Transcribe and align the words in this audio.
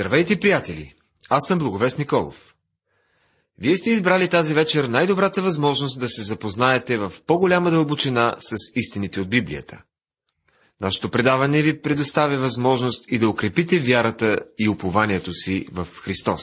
Здравейте, 0.00 0.40
приятели! 0.40 0.94
Аз 1.30 1.46
съм 1.46 1.58
Благовест 1.58 1.98
Николов. 1.98 2.54
Вие 3.58 3.76
сте 3.76 3.90
избрали 3.90 4.28
тази 4.28 4.54
вечер 4.54 4.84
най-добрата 4.84 5.42
възможност 5.42 6.00
да 6.00 6.08
се 6.08 6.22
запознаете 6.22 6.96
в 6.98 7.12
по-голяма 7.26 7.70
дълбочина 7.70 8.36
с 8.40 8.52
истините 8.76 9.20
от 9.20 9.30
Библията. 9.30 9.82
Нашето 10.80 11.10
предаване 11.10 11.62
ви 11.62 11.82
предоставя 11.82 12.38
възможност 12.38 13.04
и 13.12 13.18
да 13.18 13.28
укрепите 13.28 13.78
вярата 13.78 14.38
и 14.58 14.68
упованието 14.68 15.32
си 15.32 15.66
в 15.72 15.88
Христос. 16.02 16.42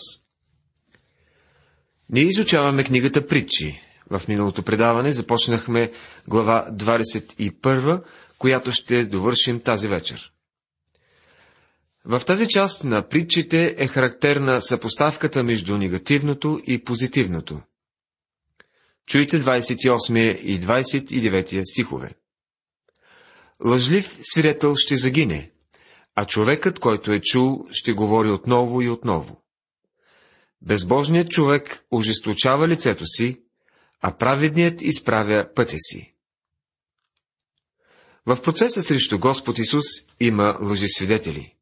Ние 2.09 2.23
изучаваме 2.23 2.83
книгата 2.83 3.27
Притчи. 3.27 3.81
В 4.09 4.21
миналото 4.27 4.63
предаване 4.63 5.11
започнахме 5.11 5.91
глава 6.27 6.67
21, 6.71 8.03
която 8.37 8.71
ще 8.71 9.05
довършим 9.05 9.59
тази 9.59 9.87
вечер. 9.87 10.31
В 12.09 12.21
тази 12.25 12.47
част 12.47 12.83
на 12.83 13.07
притчите 13.09 13.75
е 13.77 13.87
характерна 13.87 14.61
съпоставката 14.61 15.43
между 15.43 15.77
негативното 15.77 16.61
и 16.67 16.84
позитивното. 16.84 17.61
Чуйте 19.07 19.41
28 19.43 20.41
и 20.41 20.59
29 20.59 21.71
стихове. 21.71 22.13
Лъжлив 23.65 24.17
свидетел 24.21 24.75
ще 24.75 24.98
загине, 24.98 25.51
а 26.15 26.25
човекът, 26.25 26.79
който 26.79 27.12
е 27.12 27.20
чул, 27.20 27.65
ще 27.71 27.93
говори 27.93 28.29
отново 28.29 28.81
и 28.81 28.89
отново. 28.89 29.43
Безбожният 30.62 31.29
човек 31.29 31.85
ожесточава 31.91 32.67
лицето 32.67 33.05
си, 33.05 33.41
а 34.01 34.17
праведният 34.17 34.81
изправя 34.81 35.49
пътя 35.55 35.77
си. 35.79 36.13
В 38.26 38.41
процеса 38.41 38.84
срещу 38.84 39.20
Господ 39.20 39.59
Исус 39.59 39.85
има 40.20 40.57
лъжесвидетели. 40.62 41.56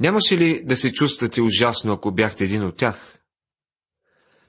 Нямаше 0.00 0.38
ли 0.38 0.64
да 0.64 0.76
се 0.76 0.92
чувствате 0.92 1.42
ужасно, 1.42 1.92
ако 1.92 2.12
бяхте 2.12 2.44
един 2.44 2.64
от 2.64 2.76
тях? 2.76 3.18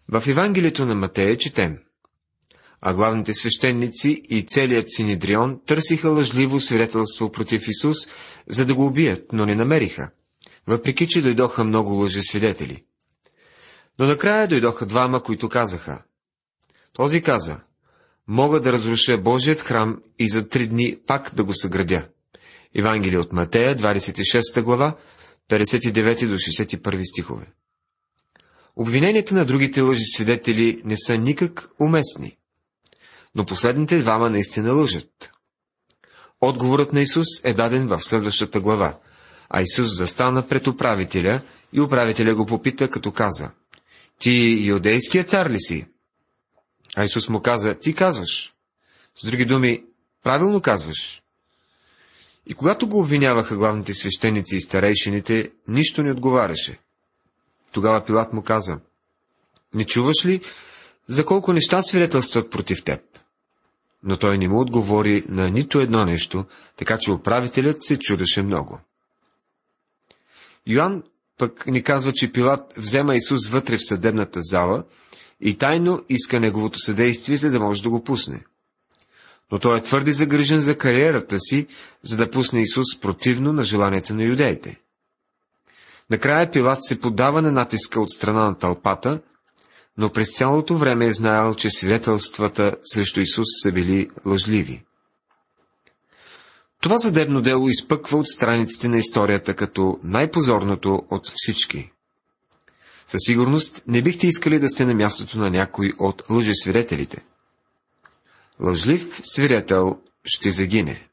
В 0.09 0.23
Евангелието 0.27 0.85
на 0.85 0.95
Матея 0.95 1.37
четем. 1.37 1.77
А 2.81 2.93
главните 2.93 3.33
свещеници 3.33 4.21
и 4.29 4.45
целият 4.45 4.91
Синедрион 4.91 5.61
търсиха 5.65 6.09
лъжливо 6.09 6.59
свидетелство 6.59 7.31
против 7.31 7.67
Исус, 7.67 7.97
за 8.47 8.65
да 8.65 8.75
го 8.75 8.85
убият, 8.85 9.33
но 9.33 9.45
не 9.45 9.55
намериха, 9.55 10.11
въпреки 10.67 11.07
че 11.07 11.21
дойдоха 11.21 11.63
много 11.63 11.93
лъжесвидетели. 11.93 12.83
Но 13.99 14.05
накрая 14.07 14.47
дойдоха 14.47 14.85
двама, 14.85 15.23
които 15.23 15.49
казаха. 15.49 16.03
Този 16.93 17.21
каза, 17.21 17.59
мога 18.27 18.59
да 18.59 18.71
разруша 18.71 19.17
Божият 19.17 19.61
храм 19.61 20.01
и 20.19 20.29
за 20.29 20.49
три 20.49 20.67
дни 20.67 20.97
пак 21.07 21.35
да 21.35 21.43
го 21.43 21.53
съградя. 21.53 22.07
Евангелие 22.75 23.19
от 23.19 23.33
Матея, 23.33 23.75
26 23.75 24.61
глава, 24.61 24.97
59 25.51 26.27
до 26.27 26.33
61 26.33 27.03
стихове. 27.03 27.45
Обвиненията 28.75 29.35
на 29.35 29.45
другите 29.45 29.81
лъжи 29.81 30.03
свидетели 30.03 30.81
не 30.85 30.97
са 30.97 31.17
никак 31.17 31.69
уместни. 31.81 32.37
Но 33.35 33.45
последните 33.45 33.99
двама 33.99 34.29
наистина 34.29 34.73
лъжат. 34.73 35.31
Отговорът 36.41 36.93
на 36.93 37.01
Исус 37.01 37.27
е 37.43 37.53
даден 37.53 37.87
в 37.87 37.99
следващата 37.99 38.61
глава, 38.61 38.99
а 39.49 39.61
Исус 39.61 39.97
застана 39.97 40.47
пред 40.47 40.67
управителя 40.67 41.41
и 41.73 41.81
управителя 41.81 42.35
го 42.35 42.45
попита, 42.45 42.89
като 42.89 43.11
каза, 43.11 43.51
Ти 44.19 44.65
юдейският 44.65 45.29
цар 45.29 45.49
ли 45.49 45.59
си? 45.59 45.85
А 46.95 47.03
Исус 47.03 47.29
му 47.29 47.41
каза, 47.41 47.75
ти 47.75 47.95
казваш. 47.95 48.53
С 49.15 49.25
други 49.25 49.45
думи, 49.45 49.83
правилно 50.23 50.61
казваш. 50.61 51.20
И 52.47 52.53
когато 52.53 52.87
го 52.87 52.99
обвиняваха 52.99 53.55
главните 53.55 53.93
свещеници 53.93 54.55
и 54.55 54.61
старейшините, 54.61 55.51
нищо 55.67 56.03
не 56.03 56.11
отговаряше. 56.11 56.79
Тогава 57.71 58.05
Пилат 58.05 58.33
му 58.33 58.43
каза, 58.43 58.79
не 59.73 59.85
чуваш 59.85 60.25
ли 60.25 60.41
за 61.07 61.25
колко 61.25 61.53
неща 61.53 61.83
свидетелстват 61.83 62.51
против 62.51 62.83
теб? 62.83 63.01
Но 64.03 64.17
той 64.17 64.37
не 64.37 64.47
му 64.47 64.61
отговори 64.61 65.23
на 65.27 65.49
нито 65.49 65.79
едно 65.79 66.05
нещо, 66.05 66.45
така 66.75 66.97
че 66.97 67.11
управителят 67.11 67.83
се 67.83 67.99
чудеше 67.99 68.41
много. 68.41 68.79
Йоанн 70.67 71.03
пък 71.37 71.67
ни 71.67 71.83
казва, 71.83 72.11
че 72.13 72.31
Пилат 72.31 72.73
взема 72.77 73.15
Исус 73.15 73.49
вътре 73.49 73.77
в 73.77 73.87
съдебната 73.87 74.39
зала 74.41 74.83
и 75.41 75.57
тайно 75.57 76.05
иска 76.09 76.39
неговото 76.39 76.79
съдействие, 76.79 77.37
за 77.37 77.49
да 77.51 77.59
може 77.59 77.83
да 77.83 77.89
го 77.89 78.03
пусне 78.03 78.43
но 79.51 79.59
той 79.59 79.79
е 79.79 79.83
твърде 79.83 80.13
загрижен 80.13 80.59
за 80.59 80.77
кариерата 80.77 81.39
си, 81.39 81.67
за 82.03 82.17
да 82.17 82.31
пусне 82.31 82.61
Исус 82.61 82.99
противно 83.01 83.53
на 83.53 83.63
желанията 83.63 84.13
на 84.13 84.23
юдеите. 84.23 84.79
Накрая 86.09 86.51
Пилат 86.51 86.79
се 86.81 86.99
подава 86.99 87.41
на 87.41 87.51
натиска 87.51 88.01
от 88.01 88.11
страна 88.11 88.43
на 88.43 88.57
тълпата, 88.57 89.21
но 89.97 90.09
през 90.09 90.31
цялото 90.37 90.77
време 90.77 91.05
е 91.05 91.13
знаел, 91.13 91.55
че 91.55 91.69
свидетелствата 91.69 92.75
срещу 92.83 93.19
Исус 93.19 93.47
са 93.63 93.71
били 93.71 94.09
лъжливи. 94.25 94.83
Това 96.81 96.99
съдебно 96.99 97.41
дело 97.41 97.67
изпъква 97.67 98.17
от 98.17 98.27
страниците 98.27 98.87
на 98.87 98.97
историята 98.97 99.53
като 99.53 99.99
най-позорното 100.03 101.01
от 101.09 101.31
всички. 101.35 101.91
Със 103.07 103.19
сигурност 103.25 103.83
не 103.87 104.01
бихте 104.01 104.27
искали 104.27 104.59
да 104.59 104.69
сте 104.69 104.85
на 104.85 104.93
мястото 104.93 105.39
на 105.39 105.49
някой 105.49 105.93
от 105.99 106.23
лъжесвидетелите. 106.29 107.23
Лъжлив 108.61 109.19
свидетел 109.23 109.99
ще 110.23 110.51
загине. 110.51 111.07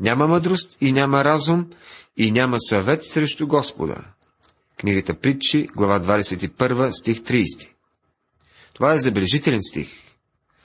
Няма 0.00 0.26
мъдрост 0.26 0.76
и 0.80 0.92
няма 0.92 1.24
разум 1.24 1.70
и 2.16 2.30
няма 2.30 2.56
съвет 2.60 3.04
срещу 3.04 3.46
Господа. 3.46 4.04
Книгата 4.76 5.14
Притчи, 5.14 5.68
глава 5.76 6.00
21, 6.00 6.90
стих 7.00 7.18
30. 7.18 7.68
Това 8.72 8.94
е 8.94 8.98
забележителен 8.98 9.62
стих. 9.62 9.88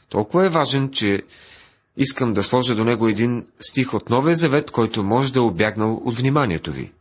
Толкова 0.09 0.45
е 0.45 0.49
важен, 0.49 0.91
че 0.91 1.23
искам 1.97 2.33
да 2.33 2.43
сложа 2.43 2.75
до 2.75 2.83
него 2.83 3.07
един 3.07 3.47
стих 3.59 3.93
от 3.93 4.09
Новия 4.09 4.35
Завет, 4.35 4.71
който 4.71 5.03
може 5.03 5.33
да 5.33 5.39
е 5.39 5.41
обягнал 5.41 6.01
от 6.05 6.15
вниманието 6.15 6.71
ви. 6.71 6.91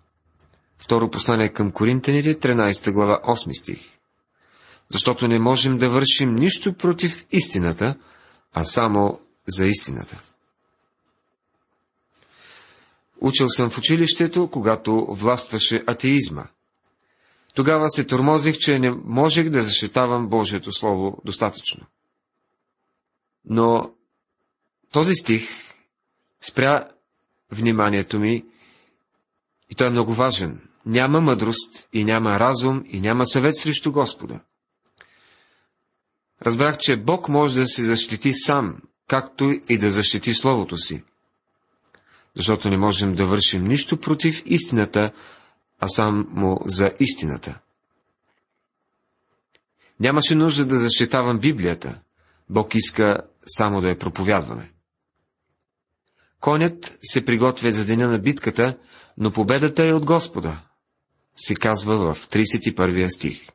Второ 0.78 1.10
послание 1.10 1.52
към 1.52 1.72
Коринтените, 1.72 2.34
13 2.34 2.92
глава, 2.92 3.20
8 3.24 3.60
стих. 3.60 3.80
Защото 4.90 5.28
не 5.28 5.38
можем 5.38 5.78
да 5.78 5.88
вършим 5.88 6.34
нищо 6.34 6.74
против 6.74 7.26
истината, 7.32 7.96
а 8.52 8.64
само 8.64 9.20
за 9.48 9.66
истината. 9.66 10.22
Учил 13.20 13.48
съм 13.48 13.70
в 13.70 13.78
училището, 13.78 14.50
когато 14.50 15.06
властваше 15.10 15.84
атеизма. 15.86 16.44
Тогава 17.54 17.90
се 17.90 18.04
тормозих, 18.04 18.58
че 18.58 18.78
не 18.78 18.90
можех 18.90 19.48
да 19.48 19.62
защитавам 19.62 20.28
Божието 20.28 20.72
Слово 20.72 21.18
достатъчно. 21.24 21.86
Но 23.44 23.90
този 24.92 25.14
стих 25.14 25.48
спря 26.40 26.88
вниманието 27.52 28.18
ми 28.18 28.44
и 29.70 29.74
той 29.74 29.86
е 29.86 29.90
много 29.90 30.12
важен. 30.12 30.68
Няма 30.86 31.20
мъдрост 31.20 31.88
и 31.92 32.04
няма 32.04 32.40
разум 32.40 32.84
и 32.86 33.00
няма 33.00 33.26
съвет 33.26 33.56
срещу 33.56 33.92
Господа. 33.92 34.40
Разбрах, 36.42 36.78
че 36.78 36.96
Бог 36.96 37.28
може 37.28 37.60
да 37.60 37.66
се 37.66 37.84
защити 37.84 38.32
сам, 38.34 38.76
както 39.08 39.52
и 39.68 39.78
да 39.78 39.90
защити 39.90 40.34
Словото 40.34 40.76
си. 40.76 41.04
Защото 42.36 42.70
не 42.70 42.76
можем 42.76 43.14
да 43.14 43.26
вършим 43.26 43.64
нищо 43.64 44.00
против 44.00 44.42
истината, 44.46 45.12
а 45.80 45.88
само 45.88 46.60
за 46.66 46.92
истината. 47.00 47.58
Нямаше 50.00 50.34
нужда 50.34 50.66
да 50.66 50.80
защитавам 50.80 51.38
Библията. 51.38 52.00
Бог 52.50 52.74
иска 52.74 53.20
само 53.46 53.80
да 53.80 53.88
я 53.88 53.98
проповядваме. 53.98 54.72
Конят 56.40 56.98
се 57.02 57.24
приготвя 57.24 57.72
за 57.72 57.84
деня 57.84 58.08
на 58.08 58.18
битката, 58.18 58.78
но 59.18 59.32
победата 59.32 59.86
е 59.86 59.92
от 59.92 60.04
Господа, 60.04 60.60
се 61.36 61.54
казва 61.54 62.14
в 62.14 62.28
31 62.28 63.08
стих. 63.08 63.48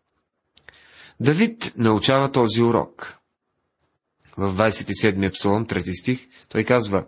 Давид 1.24 1.74
научава 1.78 2.32
този 2.32 2.62
урок. 2.62 3.18
В 4.38 4.56
27-я 4.56 5.32
псалом, 5.32 5.66
3 5.66 6.02
стих, 6.02 6.28
той 6.50 6.64
казва 6.64 7.06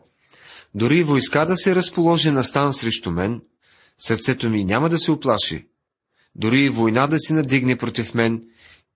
Дори 0.76 1.04
войска 1.04 1.46
да 1.46 1.56
се 1.56 1.76
разположи 1.76 2.32
на 2.32 2.44
стан 2.44 2.74
срещу 2.74 3.12
мен, 3.12 3.42
сърцето 3.98 4.50
ми 4.50 4.66
няма 4.66 4.90
да 4.90 4.98
се 4.98 5.12
оплаши. 5.12 5.68
Дори 6.36 6.70
война 6.70 7.08
да 7.08 7.20
се 7.20 7.34
надигне 7.34 7.78
против 7.78 8.14
мен, 8.14 8.44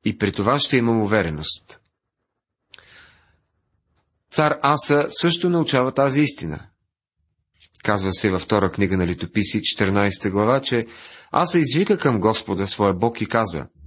и 0.05 0.17
при 0.17 0.31
това 0.31 0.59
ще 0.59 0.77
имам 0.77 1.01
увереност. 1.01 1.79
Цар 4.31 4.59
Аса 4.61 5.07
също 5.09 5.49
научава 5.49 5.91
тази 5.91 6.21
истина. 6.21 6.59
Казва 7.83 8.13
се 8.13 8.29
във 8.29 8.41
втора 8.41 8.71
книга 8.71 8.97
на 8.97 9.07
литописи, 9.07 9.61
14 9.61 10.31
глава, 10.31 10.61
че 10.61 10.87
Аса 11.31 11.59
извика 11.59 11.97
към 11.97 12.19
Господа 12.19 12.67
своя 12.67 12.93
Бог 12.93 13.21
и 13.21 13.25
каза– 13.25 13.67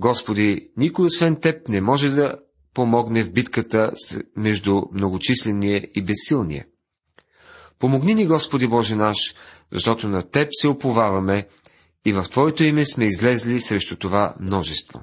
Господи, 0.00 0.70
никой 0.76 1.06
освен 1.06 1.36
Теб 1.36 1.68
не 1.68 1.80
може 1.80 2.10
да 2.10 2.36
помогне 2.74 3.24
в 3.24 3.32
битката 3.32 3.92
между 4.36 4.82
многочисления 4.92 5.88
и 5.94 6.04
безсилния. 6.04 6.66
Помогни 7.78 8.14
ни, 8.14 8.26
Господи 8.26 8.66
Боже 8.66 8.94
наш, 8.94 9.34
защото 9.72 10.08
на 10.08 10.30
Теб 10.30 10.48
се 10.52 10.68
оповаваме 10.68 11.48
и 12.04 12.12
в 12.12 12.22
Твоето 12.30 12.64
име 12.64 12.84
сме 12.84 13.04
излезли 13.04 13.60
срещу 13.60 13.96
това 13.96 14.34
множество. 14.40 15.02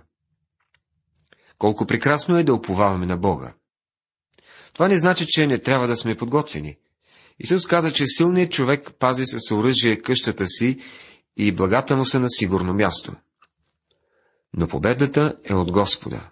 Колко 1.58 1.86
прекрасно 1.86 2.38
е 2.38 2.44
да 2.44 2.54
оповаваме 2.54 3.06
на 3.06 3.18
Бога. 3.18 3.54
Това 4.74 4.88
не 4.88 5.00
значи, 5.00 5.26
че 5.28 5.48
не 5.48 5.58
трябва 5.58 5.88
да 5.88 5.98
сме 5.98 6.16
подготвени. 6.16 6.78
Исус 7.40 7.68
каза, 7.68 7.92
че 7.92 8.06
силният 8.08 8.52
човек 8.52 8.92
пази 9.00 9.24
с 9.26 9.56
оръжие 9.56 10.02
къщата 10.02 10.48
си 10.48 10.80
и 11.38 11.52
благата 11.52 11.98
му 11.98 12.06
са 12.06 12.20
на 12.20 12.30
сигурно 12.30 12.74
място. 12.74 13.16
Но 14.58 14.68
победата 14.68 15.36
е 15.44 15.54
от 15.54 15.72
Господа. 15.72 16.30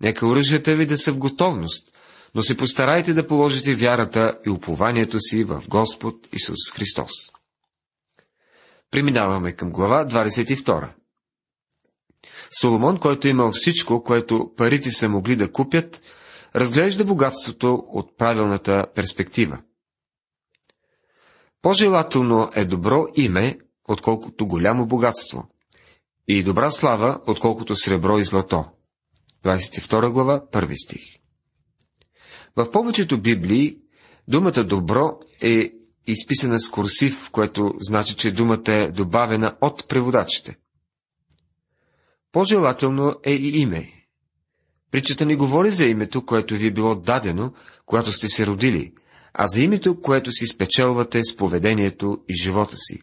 Нека 0.00 0.26
оръжията 0.26 0.76
ви 0.76 0.86
да 0.86 0.98
са 0.98 1.12
в 1.12 1.18
готовност, 1.18 1.92
но 2.34 2.42
се 2.42 2.56
постарайте 2.56 3.14
да 3.14 3.26
положите 3.26 3.74
вярата 3.74 4.38
и 4.46 4.50
упованието 4.50 5.20
си 5.20 5.44
в 5.44 5.62
Господ 5.68 6.28
Исус 6.32 6.70
Христос. 6.72 7.12
Преминаваме 8.90 9.52
към 9.52 9.70
глава 9.70 10.06
22. 10.06 10.88
Соломон, 12.60 12.98
който 12.98 13.28
е 13.28 13.30
имал 13.30 13.52
всичко, 13.52 14.04
което 14.04 14.52
парите 14.56 14.90
са 14.90 15.08
могли 15.08 15.36
да 15.36 15.52
купят, 15.52 16.00
разглежда 16.54 17.04
богатството 17.04 17.84
от 17.88 18.16
правилната 18.18 18.86
перспектива. 18.94 19.58
По-желателно 21.62 22.50
е 22.54 22.64
добро 22.64 23.06
име, 23.16 23.58
отколкото 23.88 24.46
голямо 24.46 24.86
богатство, 24.86 25.48
и 26.28 26.42
добра 26.42 26.70
слава, 26.70 27.20
отколкото 27.26 27.76
сребро 27.76 28.18
и 28.18 28.24
злато. 28.24 28.64
22 29.44 30.10
глава, 30.10 30.42
1 30.52 30.84
стих. 30.84 31.02
В 32.56 32.70
повечето 32.70 33.20
Библии 33.20 33.78
думата 34.28 34.64
добро 34.64 35.20
е 35.42 35.72
изписана 36.06 36.60
с 36.60 36.70
курсив, 36.70 37.30
което 37.30 37.74
значи, 37.80 38.16
че 38.16 38.32
думата 38.32 38.72
е 38.72 38.90
добавена 38.90 39.56
от 39.60 39.88
преводачите. 39.88 40.56
По-желателно 42.32 43.14
е 43.24 43.32
и 43.32 43.60
име. 43.60 43.92
Причата 44.90 45.26
не 45.26 45.36
говори 45.36 45.70
за 45.70 45.86
името, 45.86 46.26
което 46.26 46.54
ви 46.54 46.66
е 46.66 46.72
било 46.72 46.94
дадено, 46.94 47.52
когато 47.86 48.12
сте 48.12 48.28
се 48.28 48.46
родили, 48.46 48.92
а 49.34 49.46
за 49.46 49.60
името, 49.60 50.00
което 50.00 50.32
си 50.32 50.46
спечелвате 50.46 51.24
с 51.24 51.36
поведението 51.36 52.18
и 52.28 52.34
живота 52.42 52.76
си. 52.76 53.00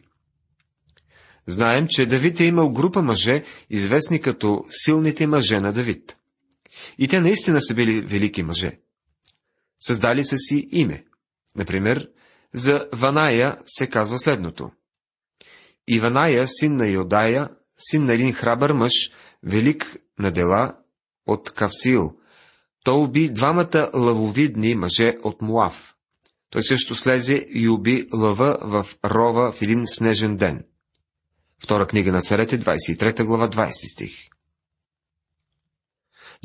Знаем, 1.48 1.86
че 1.88 2.06
Давид 2.06 2.40
е 2.40 2.44
имал 2.44 2.72
група 2.72 3.02
мъже, 3.02 3.42
известни 3.70 4.20
като 4.20 4.64
силните 4.70 5.26
мъже 5.26 5.60
на 5.60 5.72
Давид. 5.72 6.16
И 6.98 7.08
те 7.08 7.20
наистина 7.20 7.62
са 7.62 7.74
били 7.74 8.00
велики 8.00 8.42
мъже. 8.42 8.78
Създали 9.78 10.24
са 10.24 10.36
си 10.36 10.68
име. 10.72 11.04
Например, 11.56 12.08
за 12.54 12.88
Ваная 12.92 13.56
се 13.64 13.86
казва 13.86 14.18
следното. 14.18 14.70
И 15.88 16.00
Ваная, 16.00 16.48
син 16.48 16.76
на 16.76 16.86
Йодая, 16.86 17.48
син 17.78 18.04
на 18.04 18.14
един 18.14 18.32
храбър 18.32 18.72
мъж, 18.72 18.92
велик 19.42 19.96
на 20.18 20.30
дела 20.30 20.76
от 21.26 21.50
Кавсил. 21.50 22.18
Той 22.84 23.04
уби 23.04 23.28
двамата 23.28 23.90
лавовидни 23.94 24.74
мъже 24.74 25.16
от 25.22 25.42
Муав. 25.42 25.94
Той 26.50 26.62
също 26.62 26.94
слезе 26.94 27.46
и 27.48 27.68
уби 27.68 28.08
лъва 28.14 28.58
в 28.62 28.86
рова 29.04 29.52
в 29.52 29.62
един 29.62 29.82
снежен 29.86 30.36
ден. 30.36 30.67
Втора 31.62 31.86
книга 31.86 32.12
на 32.12 32.20
царете, 32.20 32.60
23 32.60 33.24
глава, 33.24 33.50
20 33.50 33.92
стих. 33.92 34.28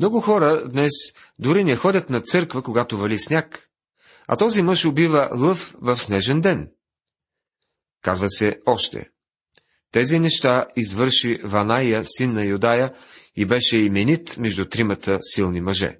Много 0.00 0.20
хора 0.20 0.68
днес 0.68 0.92
дори 1.38 1.64
не 1.64 1.76
ходят 1.76 2.10
на 2.10 2.20
църква, 2.20 2.62
когато 2.62 2.98
вали 2.98 3.18
сняг, 3.18 3.68
а 4.26 4.36
този 4.36 4.62
мъж 4.62 4.84
убива 4.84 5.28
лъв 5.36 5.74
в 5.80 5.96
снежен 5.96 6.40
ден. 6.40 6.70
Казва 8.02 8.30
се 8.30 8.60
още. 8.66 9.10
Тези 9.92 10.18
неща 10.18 10.66
извърши 10.76 11.38
Ваная, 11.44 12.04
син 12.04 12.32
на 12.32 12.44
Юдая, 12.44 12.94
и 13.36 13.44
беше 13.44 13.76
именит 13.76 14.36
между 14.36 14.64
тримата 14.64 15.18
силни 15.22 15.60
мъже. 15.60 15.98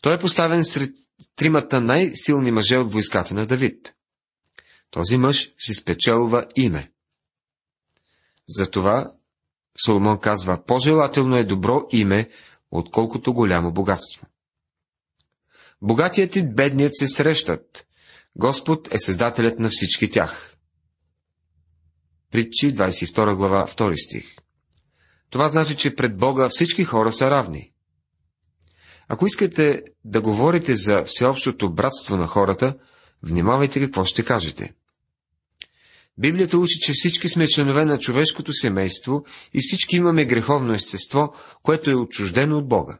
Той 0.00 0.14
е 0.14 0.18
поставен 0.18 0.64
сред 0.64 0.90
тримата 1.36 1.80
най-силни 1.80 2.50
мъже 2.50 2.78
от 2.78 2.92
войската 2.92 3.34
на 3.34 3.46
Давид. 3.46 3.94
Този 4.90 5.16
мъж 5.16 5.50
си 5.58 5.74
спечелва 5.74 6.46
име. 6.56 6.91
Затова 8.56 9.12
Соломон 9.84 10.18
казва, 10.18 10.64
по-желателно 10.66 11.36
е 11.36 11.44
добро 11.44 11.86
име, 11.92 12.30
отколкото 12.70 13.34
голямо 13.34 13.72
богатство. 13.72 14.26
Богатият 15.82 16.36
и 16.36 16.54
бедният 16.54 16.96
се 16.96 17.06
срещат. 17.06 17.86
Господ 18.36 18.94
е 18.94 18.98
създателят 18.98 19.58
на 19.58 19.68
всички 19.68 20.10
тях. 20.10 20.56
Притчи 22.30 22.76
22 22.76 23.36
глава 23.36 23.66
2 23.66 24.06
стих. 24.06 24.36
Това 25.30 25.48
значи, 25.48 25.76
че 25.76 25.94
пред 25.94 26.16
Бога 26.16 26.48
всички 26.48 26.84
хора 26.84 27.12
са 27.12 27.30
равни. 27.30 27.72
Ако 29.08 29.26
искате 29.26 29.82
да 30.04 30.20
говорите 30.20 30.74
за 30.74 31.04
всеобщото 31.06 31.72
братство 31.74 32.16
на 32.16 32.26
хората, 32.26 32.78
внимавайте 33.22 33.80
какво 33.80 34.04
ще 34.04 34.24
кажете. 34.24 34.74
Библията 36.18 36.58
учи, 36.58 36.78
че 36.80 36.92
всички 36.94 37.28
сме 37.28 37.48
членове 37.48 37.84
на 37.84 37.98
човешкото 37.98 38.52
семейство 38.52 39.24
и 39.54 39.58
всички 39.60 39.96
имаме 39.96 40.24
греховно 40.24 40.74
естество, 40.74 41.34
което 41.62 41.90
е 41.90 41.94
отчуждено 41.94 42.58
от 42.58 42.68
Бога. 42.68 42.98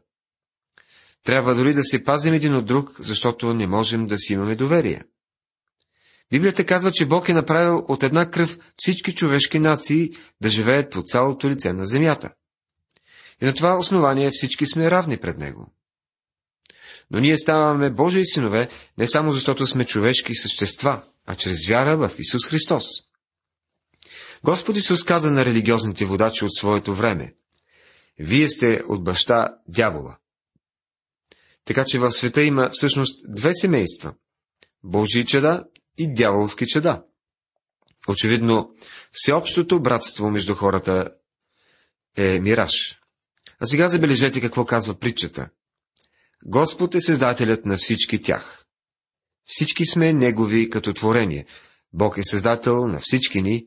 Трябва 1.25 1.55
дори 1.55 1.75
да 1.75 1.85
се 1.85 2.05
пазим 2.05 2.35
един 2.35 2.55
от 2.55 2.67
друг, 2.67 2.97
защото 2.99 3.55
не 3.55 3.67
можем 3.67 4.07
да 4.07 4.19
си 4.19 4.33
имаме 4.33 4.57
доверие. 4.57 5.03
Библията 6.31 6.67
казва, 6.67 6.93
че 6.93 7.07
Бог 7.07 7.29
е 7.29 7.35
направил 7.35 7.85
от 7.89 8.03
една 8.03 8.31
кръв 8.31 8.59
всички 8.77 9.15
човешки 9.15 9.59
нации 9.59 10.11
да 10.41 10.49
живеят 10.49 10.93
по 10.93 11.03
цялото 11.03 11.51
лице 11.51 11.73
на 11.73 11.87
земята. 11.87 12.31
И 13.43 13.45
на 13.45 13.55
това 13.55 13.77
основание 13.77 14.31
всички 14.33 14.67
сме 14.67 14.91
равни 14.91 15.17
пред 15.17 15.39
Него. 15.39 15.73
Но 17.11 17.21
ние 17.21 17.39
ставаме 17.39 17.91
Божии 17.91 18.27
синове 18.27 18.69
не 18.99 19.07
само 19.07 19.33
защото 19.33 19.67
сме 19.67 19.85
човешки 19.85 20.35
същества, 20.35 21.03
а 21.27 21.35
чрез 21.35 21.67
вяра 21.69 22.09
в 22.09 22.19
Исус 22.19 22.47
Христос. 22.47 22.85
Господ 24.45 24.77
Исус 24.77 25.05
каза 25.05 25.31
на 25.31 25.45
религиозните 25.45 26.05
водачи 26.05 26.45
от 26.45 26.55
своето 26.55 26.95
време. 26.95 27.35
Вие 28.19 28.49
сте 28.49 28.81
от 28.89 29.05
баща 29.05 29.57
дявола. 29.69 30.19
Така 31.65 31.85
че 31.85 31.99
в 31.99 32.11
света 32.11 32.43
има 32.43 32.71
всъщност 32.73 33.25
две 33.29 33.55
семейства– 33.55 34.15
Божии 34.85 35.27
чеда 35.27 35.65
и 35.99 36.15
дяволски 36.15 36.67
чеда. 36.67 37.05
Очевидно, 38.09 38.75
всеобщото 39.13 39.83
братство 39.83 40.31
между 40.31 40.55
хората 40.55 41.11
е 42.17 42.41
мираж. 42.41 43.01
А 43.59 43.67
сега 43.67 43.89
забележете 43.89 44.41
какво 44.41 44.65
казва 44.65 44.95
притчата. 44.95 45.49
Господ 46.45 46.95
е 46.95 47.01
създателят 47.01 47.67
на 47.67 47.77
всички 47.77 48.23
тях. 48.23 48.62
Всички 49.55 49.87
сме 49.87 50.13
Негови 50.13 50.71
като 50.71 50.93
творение. 50.93 51.47
Бог 51.93 52.19
е 52.19 52.25
създател 52.25 52.89
на 52.89 53.01
всички 53.03 53.43
ни, 53.43 53.67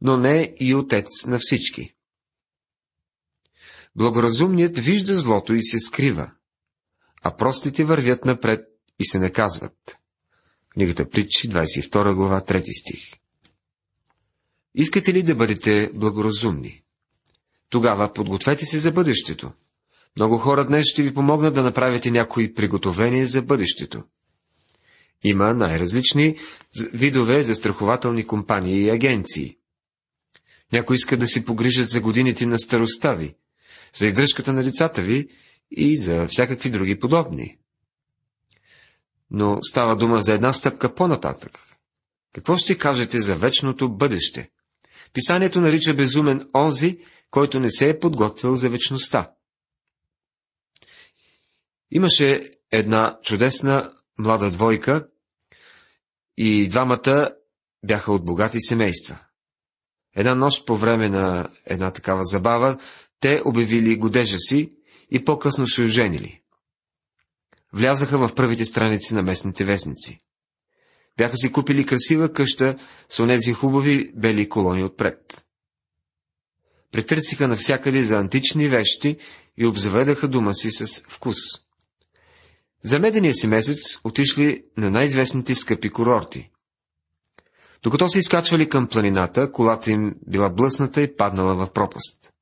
но 0.00 0.16
не 0.16 0.54
и 0.60 0.74
отец 0.74 1.26
на 1.26 1.38
всички. 1.40 1.94
Благоразумният 3.96 4.78
вижда 4.78 5.14
злото 5.14 5.54
и 5.54 5.62
се 5.62 5.78
скрива, 5.78 6.30
а 7.22 7.36
простите 7.36 7.84
вървят 7.84 8.24
напред 8.24 8.60
и 8.98 9.04
се 9.04 9.18
наказват. 9.18 9.98
Книгата 10.68 11.10
Притчи, 11.10 11.48
22 11.48 12.14
глава, 12.14 12.40
3 12.40 12.80
стих. 12.80 13.18
Искате 14.74 15.14
ли 15.14 15.22
да 15.22 15.34
бъдете 15.34 15.90
благоразумни? 15.94 16.82
Тогава 17.68 18.12
подгответе 18.12 18.66
се 18.66 18.78
за 18.78 18.92
бъдещето. 18.92 19.52
Много 20.16 20.38
хора 20.38 20.66
днес 20.66 20.84
ще 20.86 21.02
ви 21.02 21.14
помогнат 21.14 21.54
да 21.54 21.62
направите 21.62 22.10
някои 22.10 22.54
приготовления 22.54 23.26
за 23.26 23.42
бъдещето. 23.42 24.04
Има 25.22 25.54
най-различни 25.54 26.38
видове 26.92 27.42
застрахователни 27.42 28.26
компании 28.26 28.82
и 28.82 28.90
агенции. 28.90 29.56
Някои 30.72 30.96
искат 30.96 31.20
да 31.20 31.26
си 31.26 31.44
погрижат 31.44 31.88
за 31.88 32.00
годините 32.00 32.46
на 32.46 32.58
староста 32.58 33.14
ви, 33.14 33.34
за 33.94 34.06
издръжката 34.06 34.52
на 34.52 34.64
лицата 34.64 35.02
ви 35.02 35.28
и 35.70 35.96
за 35.96 36.26
всякакви 36.28 36.70
други 36.70 36.98
подобни. 36.98 37.58
Но 39.30 39.58
става 39.62 39.96
дума 39.96 40.22
за 40.22 40.34
една 40.34 40.52
стъпка 40.52 40.94
по-нататък. 40.94 41.58
Какво 42.32 42.56
ще 42.56 42.78
кажете 42.78 43.20
за 43.20 43.36
вечното 43.36 43.96
бъдеще? 43.96 44.50
Писанието 45.12 45.60
нарича 45.60 45.94
безумен 45.94 46.48
онзи, 46.54 46.98
който 47.30 47.60
не 47.60 47.70
се 47.70 47.88
е 47.88 47.98
подготвил 47.98 48.56
за 48.56 48.68
вечността. 48.68 49.30
Имаше 51.90 52.50
една 52.70 53.18
чудесна 53.22 53.92
млада 54.18 54.50
двойка 54.50 55.08
и 56.36 56.68
двамата 56.68 57.34
бяха 57.86 58.12
от 58.12 58.24
богати 58.24 58.60
семейства. 58.60 59.18
Една 60.16 60.34
нощ 60.34 60.66
по 60.66 60.76
време 60.76 61.08
на 61.08 61.48
една 61.66 61.90
такава 61.90 62.24
забава, 62.24 62.78
те 63.20 63.42
обявили 63.44 63.96
годежа 63.96 64.38
си 64.38 64.72
и 65.10 65.24
по-късно 65.24 65.66
се 65.66 65.82
оженили. 65.82 66.40
Влязаха 67.72 68.18
в 68.18 68.34
първите 68.34 68.64
страници 68.64 69.14
на 69.14 69.22
местните 69.22 69.64
вестници. 69.64 70.20
Бяха 71.16 71.36
си 71.36 71.52
купили 71.52 71.86
красива 71.86 72.32
къща 72.32 72.76
с 73.08 73.20
онези 73.20 73.52
хубави 73.52 74.12
бели 74.14 74.48
колони 74.48 74.84
отпред. 74.84 75.44
Претърсиха 76.92 77.48
навсякъде 77.48 78.02
за 78.02 78.16
антични 78.16 78.68
вещи 78.68 79.16
и 79.56 79.66
обзаведаха 79.66 80.28
дома 80.28 80.52
си 80.52 80.70
с 80.70 81.02
вкус. 81.08 81.36
За 82.84 82.98
медения 83.00 83.34
си 83.34 83.46
месец 83.46 83.78
отишли 84.04 84.64
на 84.76 84.90
най-известните 84.90 85.54
скъпи 85.54 85.90
курорти. 85.90 86.50
Докато 87.82 88.08
се 88.08 88.18
изкачвали 88.18 88.68
към 88.68 88.88
планината, 88.88 89.52
колата 89.52 89.90
им 89.90 90.14
била 90.26 90.50
блъсната 90.50 91.02
и 91.02 91.16
паднала 91.16 91.54
в 91.54 91.72
пропаст. 91.72 92.32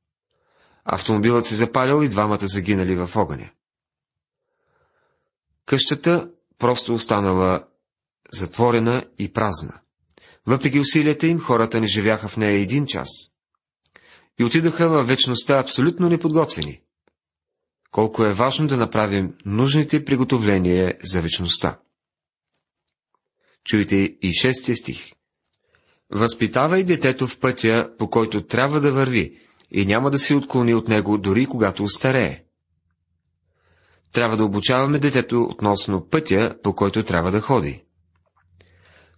Автомобилът 0.85 1.47
се 1.47 1.55
запалял 1.55 2.03
и 2.03 2.09
двамата 2.09 2.47
загинали 2.47 2.97
в 2.97 3.17
огъня. 3.17 3.51
Къщата 5.67 6.31
просто 6.59 6.93
останала 6.93 7.65
затворена 8.33 9.05
и 9.19 9.33
празна. 9.33 9.81
Въпреки 10.47 10.81
усилията 10.81 11.27
им, 11.27 11.41
хората 11.41 11.81
не 11.81 11.87
живяха 11.87 12.29
в 12.29 12.37
нея 12.37 12.61
един 12.61 12.87
час. 12.87 13.09
И 14.39 14.45
отидаха 14.45 14.89
във 14.89 15.09
вечността 15.09 15.59
абсолютно 15.59 16.09
неподготвени. 16.09 16.82
Колко 17.93 18.25
е 18.25 18.35
важно 18.35 18.67
да 18.67 18.77
направим 18.77 19.35
нужните 19.47 20.05
приготовления 20.05 20.95
за 21.05 21.21
вечността. 21.21 21.79
Чуйте 23.65 23.97
и 24.23 24.33
шестия 24.33 24.77
стих. 24.77 25.13
Възпитавай 26.11 26.85
детето 26.85 27.27
в 27.27 27.39
пътя, 27.39 27.91
по 27.99 28.11
който 28.11 28.47
трябва 28.47 28.81
да 28.81 28.93
върви, 28.93 29.39
и 29.71 29.87
няма 29.87 30.11
да 30.11 30.19
се 30.19 30.35
отклони 30.35 30.75
от 30.75 30.89
него, 30.89 31.19
дори 31.19 31.47
когато 31.47 31.85
устарее. 31.85 32.45
Трябва 34.13 34.37
да 34.37 34.45
обучаваме 34.45 34.99
детето 34.99 35.43
относно 35.43 36.09
пътя, 36.09 36.57
по 36.63 36.75
който 36.75 37.03
трябва 37.03 37.31
да 37.31 37.41
ходи. 37.41 37.85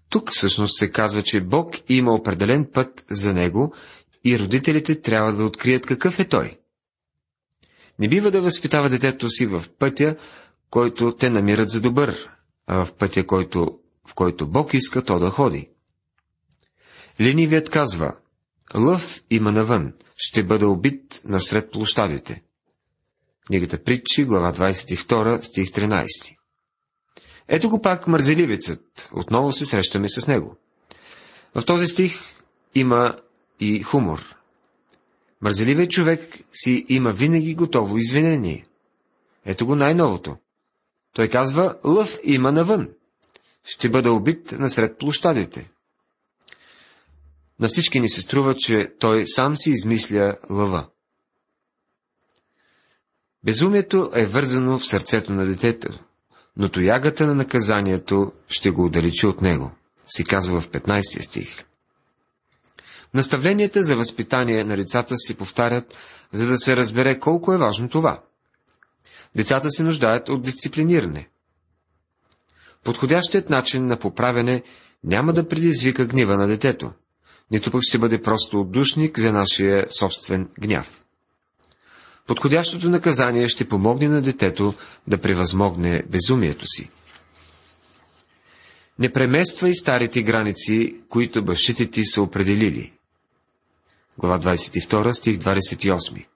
Тук 0.09 0.31
всъщност 0.33 0.79
се 0.79 0.91
казва, 0.91 1.23
че 1.23 1.41
Бог 1.41 1.75
има 1.89 2.13
определен 2.15 2.71
път 2.73 3.05
за 3.11 3.35
него 3.35 3.75
и 4.25 4.39
родителите 4.39 5.01
трябва 5.01 5.33
да 5.33 5.45
открият 5.45 5.87
какъв 5.87 6.19
е 6.21 6.25
той. 6.25 6.59
Не 7.99 8.09
бива 8.09 8.31
да 8.31 8.41
възпитава 8.41 8.89
детето 8.89 9.29
си 9.29 9.47
в 9.47 9.65
пътя, 9.79 10.17
който 10.71 11.17
те 11.17 11.31
намират 11.31 11.71
за 11.71 11.81
добър, 11.81 12.31
а 12.67 12.85
в 12.85 12.93
пътя, 12.93 13.27
който, 13.27 13.79
в 14.07 14.15
който 14.15 14.47
Бог 14.47 14.75
иска 14.75 15.05
то 15.05 15.19
да 15.19 15.31
ходи. 15.31 15.69
Ленивият 17.21 17.71
казва, 17.71 18.17
лъв 18.75 19.23
има 19.31 19.53
навън, 19.53 19.93
ще 20.17 20.45
бъде 20.45 20.65
убит 20.65 21.21
насред 21.25 21.71
площадите. 21.71 22.43
Книгата 23.47 23.85
Притчи, 23.85 24.25
глава 24.25 24.53
22, 24.53 25.43
стих 25.43 25.71
13. 25.71 26.37
Ето 27.49 27.71
го 27.71 27.83
пак 27.83 28.07
мързеливецът. 28.07 29.11
Отново 29.13 29.53
се 29.53 29.67
срещаме 29.67 30.09
с 30.09 30.27
него. 30.27 30.57
В 31.55 31.65
този 31.65 31.87
стих 31.87 32.21
има 32.75 33.17
и 33.61 33.83
хумор. 33.83 34.34
Мързеливият 35.45 35.91
човек 35.91 36.39
си 36.53 36.85
има 36.89 37.13
винаги 37.13 37.55
готово 37.55 37.99
извинение. 37.99 38.67
Ето 39.45 39.67
го 39.67 39.77
най-новото. 39.77 40.37
Той 41.15 41.29
казва, 41.29 41.79
лъв 41.85 42.19
има 42.25 42.53
навън. 42.53 42.89
Ще 43.65 43.89
бъда 43.89 44.13
убит 44.13 44.53
насред 44.53 44.99
площадите. 44.99 45.71
На 47.61 47.69
всички 47.69 48.01
ни 48.01 48.09
се 48.11 48.21
струва, 48.21 48.55
че 48.57 48.93
той 48.99 49.27
сам 49.27 49.57
си 49.57 49.71
измисля 49.71 50.37
лъва. 50.51 50.87
Безумието 53.45 54.11
е 54.15 54.27
вързано 54.27 54.79
в 54.79 54.87
сърцето 54.87 55.33
на 55.33 55.47
детето, 55.47 55.99
но 56.57 56.69
тоягата 56.69 57.27
на 57.27 57.35
наказанието 57.35 58.33
ще 58.49 58.71
го 58.71 58.85
отдалечи 58.85 59.27
от 59.27 59.41
него, 59.41 59.73
си 60.07 60.25
казва 60.25 60.61
в 60.61 60.69
15 60.69 61.21
стих. 61.21 61.65
Наставленията 63.15 63.85
за 63.85 63.97
възпитание 63.97 64.65
на 64.65 64.77
децата 64.77 65.17
си 65.17 65.35
повтарят, 65.35 65.95
за 66.33 66.47
да 66.49 66.59
се 66.59 66.77
разбере 66.77 67.19
колко 67.19 67.53
е 67.53 67.59
важно 67.59 67.89
това. 67.89 68.23
Децата 69.37 69.71
се 69.71 69.83
нуждаят 69.83 70.29
от 70.29 70.43
дисциплиниране. 70.43 71.29
Подходящият 72.85 73.51
начин 73.51 73.87
на 73.87 73.99
поправене 73.99 74.63
няма 75.05 75.33
да 75.33 75.49
предизвика 75.49 76.07
гнева 76.07 76.37
на 76.37 76.47
детето, 76.47 76.93
нито 77.51 77.71
пък 77.71 77.83
ще 77.83 77.99
бъде 77.99 78.21
просто 78.21 78.61
отдушник 78.61 79.19
за 79.19 79.33
нашия 79.33 79.87
собствен 79.91 80.49
гняв. 80.61 81.05
Подходящото 82.27 82.89
наказание 82.89 83.49
ще 83.49 83.69
помогне 83.69 84.09
на 84.09 84.23
детето 84.23 84.75
да 85.07 85.19
превъзмогне 85.19 86.03
безумието 86.09 86.67
си. 86.67 86.91
Не 88.99 89.13
премествай 89.13 89.75
старите 89.75 90.23
граници, 90.23 91.01
които 91.09 91.45
бащите 91.45 91.91
ти 91.91 92.05
са 92.05 92.23
определили. 92.23 92.94
Глава 94.19 94.39
22, 94.39 95.13
стих 95.13 95.39
28 95.39 96.27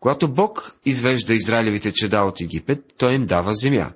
Когато 0.00 0.32
Бог 0.32 0.76
извежда 0.84 1.34
Израилевите 1.34 1.92
чеда 1.92 2.22
от 2.22 2.40
Египет, 2.40 2.84
Той 2.98 3.14
им 3.14 3.26
дава 3.26 3.54
земя. 3.54 3.92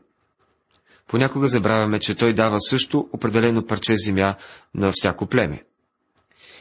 Понякога 1.09 1.49
забравяме, 1.49 2.01
че 2.01 2.15
Той 2.15 2.35
дава 2.35 2.61
също 2.61 3.09
определено 3.13 3.67
парче 3.67 3.97
земя 3.97 4.35
на 4.75 4.93
всяко 4.95 5.27
племе. 5.27 5.63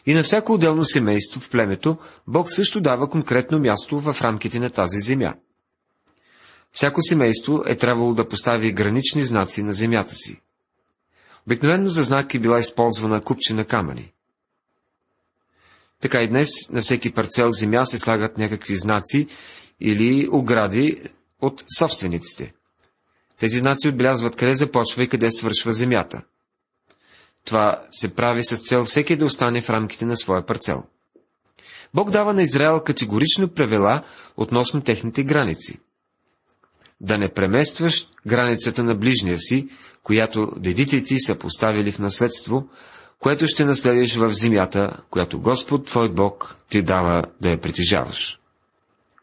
И 0.05 0.13
на 0.13 0.23
всяко 0.23 0.53
отделно 0.53 0.85
семейство 0.85 1.39
в 1.39 1.49
племето 1.49 1.97
Бог 2.27 2.51
също 2.51 2.81
дава 2.81 3.09
конкретно 3.09 3.59
място 3.59 3.99
в 3.99 4.21
рамките 4.21 4.59
на 4.59 4.69
тази 4.69 4.99
земя. 4.99 5.33
Всяко 6.71 7.01
семейство 7.01 7.63
е 7.65 7.77
трябвало 7.77 8.13
да 8.13 8.27
постави 8.27 8.71
гранични 8.71 9.21
знаци 9.21 9.63
на 9.63 9.73
земята 9.73 10.15
си. 10.15 10.41
Обикновено 11.47 11.89
за 11.89 12.03
знак 12.03 12.33
е 12.33 12.39
била 12.39 12.59
използвана 12.59 13.21
купчина 13.21 13.65
камъни. 13.65 14.14
Така 16.01 16.21
и 16.21 16.27
днес 16.27 16.49
на 16.69 16.81
всеки 16.81 17.11
парцел 17.11 17.51
земя 17.51 17.85
се 17.85 17.99
слагат 17.99 18.37
някакви 18.37 18.75
знаци 18.75 19.27
или 19.79 20.27
огради 20.31 21.01
от 21.41 21.63
собствениците. 21.77 22.53
Тези 23.39 23.59
знаци 23.59 23.89
отбелязват 23.89 24.35
къде 24.35 24.53
започва 24.53 25.03
и 25.03 25.09
къде 25.09 25.31
свършва 25.31 25.73
земята. 25.73 26.21
Това 27.45 27.85
се 27.91 28.15
прави 28.15 28.43
с 28.43 28.57
цел 28.57 28.85
всеки 28.85 29.15
да 29.15 29.25
остане 29.25 29.61
в 29.61 29.69
рамките 29.69 30.05
на 30.05 30.17
своя 30.17 30.45
парцел. 30.45 30.83
Бог 31.93 32.11
дава 32.11 32.33
на 32.33 32.41
Израел 32.41 32.83
категорично 32.83 33.49
правила 33.49 34.03
относно 34.37 34.81
техните 34.81 35.23
граници. 35.23 35.79
Да 37.01 37.17
не 37.17 37.33
преместваш 37.33 38.07
границата 38.27 38.83
на 38.83 38.95
ближния 38.95 39.39
си, 39.39 39.69
която 40.03 40.51
дедите 40.57 41.03
ти 41.03 41.19
са 41.19 41.35
поставили 41.35 41.91
в 41.91 41.99
наследство, 41.99 42.69
което 43.19 43.47
ще 43.47 43.65
наследиш 43.65 44.15
в 44.15 44.33
земята, 44.33 45.03
която 45.09 45.41
Господ 45.41 45.85
твой 45.85 46.09
Бог 46.09 46.57
ти 46.69 46.81
дава 46.81 47.23
да 47.41 47.49
я 47.49 47.61
притежаваш. 47.61 48.39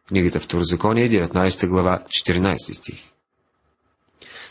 Книгата 0.08 0.40
Второзаконие, 0.40 1.10
19 1.10 1.68
глава, 1.68 2.04
14 2.08 2.72
стих. 2.72 3.12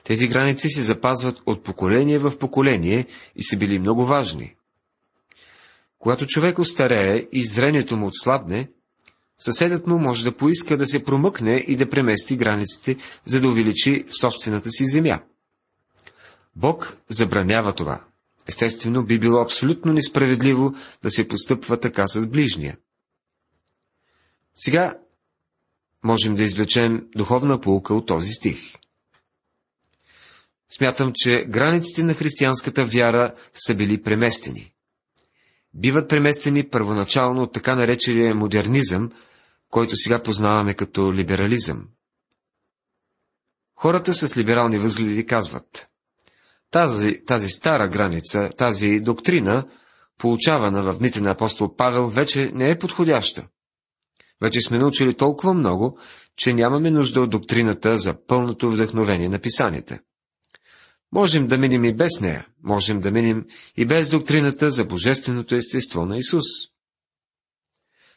Тези 0.04 0.28
граници 0.28 0.70
се 0.70 0.82
запазват 0.82 1.42
от 1.46 1.64
поколение 1.64 2.20
в 2.20 2.38
поколение 2.38 3.06
и 3.36 3.44
са 3.44 3.58
били 3.58 3.80
много 3.80 4.06
важни. 4.06 4.56
Когато 6.00 6.28
човек 6.28 6.60
остарее 6.60 7.28
и 7.32 7.46
зрението 7.46 7.98
му 7.98 8.08
отслабне, 8.08 8.70
съседът 9.38 9.88
му 9.88 10.00
може 10.00 10.24
да 10.24 10.38
поиска 10.38 10.78
да 10.78 10.86
се 10.86 11.04
промъкне 11.04 11.56
и 11.68 11.76
да 11.76 11.90
премести 11.90 12.36
границите, 12.36 12.98
за 13.26 13.42
да 13.42 13.48
увеличи 13.48 14.06
собствената 14.22 14.72
си 14.72 14.86
земя. 14.86 15.20
Бог 16.56 16.98
забранява 17.10 17.74
това. 17.74 18.04
Естествено, 18.48 19.06
би 19.06 19.20
било 19.20 19.42
абсолютно 19.42 19.94
несправедливо 19.94 20.76
да 21.04 21.10
се 21.10 21.28
постъпва 21.28 21.80
така 21.80 22.08
с 22.08 22.28
ближния. 22.28 22.78
Сега 24.56 24.98
можем 26.04 26.36
да 26.36 26.44
извлечем 26.44 27.08
духовна 27.16 27.62
полука 27.62 27.94
от 27.94 28.08
този 28.08 28.32
стих. 28.32 28.76
Смятам, 30.70 31.12
че 31.16 31.46
границите 31.50 32.04
на 32.04 32.14
християнската 32.14 32.86
вяра 32.86 33.36
са 33.54 33.76
били 33.76 34.02
преместени. 34.02 34.74
Биват 35.74 36.10
преместени 36.10 36.70
първоначално 36.70 37.42
от 37.42 37.54
така 37.54 37.76
наречения 37.76 38.36
модернизъм, 38.36 39.12
който 39.70 39.98
сега 39.98 40.24
познаваме 40.24 40.74
като 40.74 41.14
либерализъм. 41.14 41.88
Хората 43.76 44.14
с 44.14 44.38
либерални 44.38 44.78
възгледи 44.78 45.26
казват, 45.26 45.91
тази, 46.72 47.26
тази 47.26 47.50
стара 47.50 47.88
граница, 47.88 48.50
тази 48.58 49.00
доктрина, 49.00 49.66
получавана 50.18 50.84
в 50.84 50.98
дните 50.98 51.22
на 51.22 51.32
апостол 51.32 51.76
Павел, 51.76 52.08
вече 52.08 52.52
не 52.54 52.70
е 52.70 52.80
подходяща. 52.80 53.48
Вече 54.42 54.62
сме 54.62 54.78
научили 54.78 55.14
толкова 55.14 55.54
много, 55.54 56.00
че 56.38 56.54
нямаме 56.54 56.92
нужда 56.92 57.22
от 57.22 57.30
доктрината 57.30 57.98
за 57.98 58.26
пълното 58.26 58.72
вдъхновение 58.72 59.30
на 59.30 59.40
писаните. 59.40 60.00
Можем 61.14 61.48
да 61.48 61.58
минем 61.58 61.86
и 61.86 61.96
без 61.96 62.22
нея, 62.22 62.48
можем 62.64 63.00
да 63.02 63.12
минем 63.12 63.46
и 63.78 63.86
без 63.86 64.10
доктрината 64.10 64.70
за 64.70 64.86
божественото 64.86 65.56
естество 65.56 66.06
на 66.06 66.18
Исус. 66.18 66.46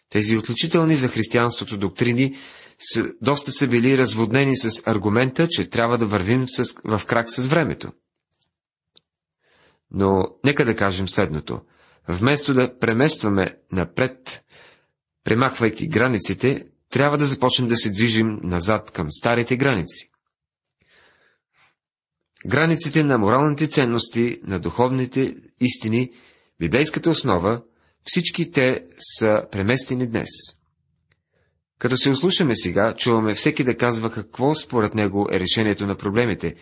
Тези 0.08 0.36
отличителни 0.36 0.96
за 0.96 1.08
християнството 1.08 1.78
доктрини 1.78 2.36
са, 2.78 3.04
доста 3.22 3.52
са 3.52 3.68
били 3.68 3.98
разводнени 3.98 4.56
с 4.56 4.82
аргумента, 4.86 5.48
че 5.48 5.70
трябва 5.70 5.98
да 5.98 6.06
вървим 6.06 6.48
с, 6.48 6.64
в 6.84 7.02
крак 7.06 7.30
с 7.30 7.46
времето. 7.46 7.92
Но 9.90 10.28
нека 10.44 10.64
да 10.64 10.76
кажем 10.76 11.08
следното. 11.08 11.60
Вместо 12.08 12.54
да 12.54 12.78
преместваме 12.78 13.56
напред, 13.72 14.44
премахвайки 15.24 15.88
границите, 15.88 16.64
трябва 16.90 17.18
да 17.18 17.26
започнем 17.26 17.68
да 17.68 17.76
се 17.76 17.90
движим 17.90 18.40
назад 18.42 18.90
към 18.90 19.12
старите 19.12 19.56
граници. 19.56 20.10
Границите 22.46 23.04
на 23.04 23.18
моралните 23.18 23.66
ценности, 23.66 24.40
на 24.44 24.58
духовните 24.58 25.36
истини, 25.60 26.10
библейската 26.60 27.10
основа, 27.10 27.62
всички 28.04 28.50
те 28.50 28.84
са 28.98 29.42
преместени 29.52 30.06
днес. 30.06 30.28
Като 31.78 31.96
се 31.96 32.10
ослушаме 32.10 32.56
сега, 32.56 32.94
чуваме 32.96 33.34
всеки 33.34 33.64
да 33.64 33.76
казва 33.76 34.10
какво 34.10 34.54
според 34.54 34.94
него 34.94 35.28
е 35.32 35.40
решението 35.40 35.86
на 35.86 35.96
проблемите. 35.96 36.54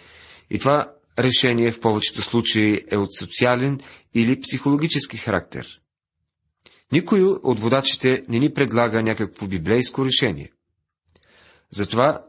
И 0.50 0.59
това 0.59 0.93
решение 1.19 1.73
в 1.73 1.81
повечето 1.81 2.23
случаи 2.23 2.85
е 2.90 2.97
от 2.97 3.16
социален 3.19 3.81
или 4.14 4.40
психологически 4.40 5.16
характер. 5.16 5.66
Никой 6.92 7.23
от 7.23 7.59
водачите 7.59 8.23
не 8.28 8.38
ни 8.38 8.54
предлага 8.54 9.02
някакво 9.02 9.47
библейско 9.47 10.04
решение. 10.04 10.52
Затова 11.71 12.25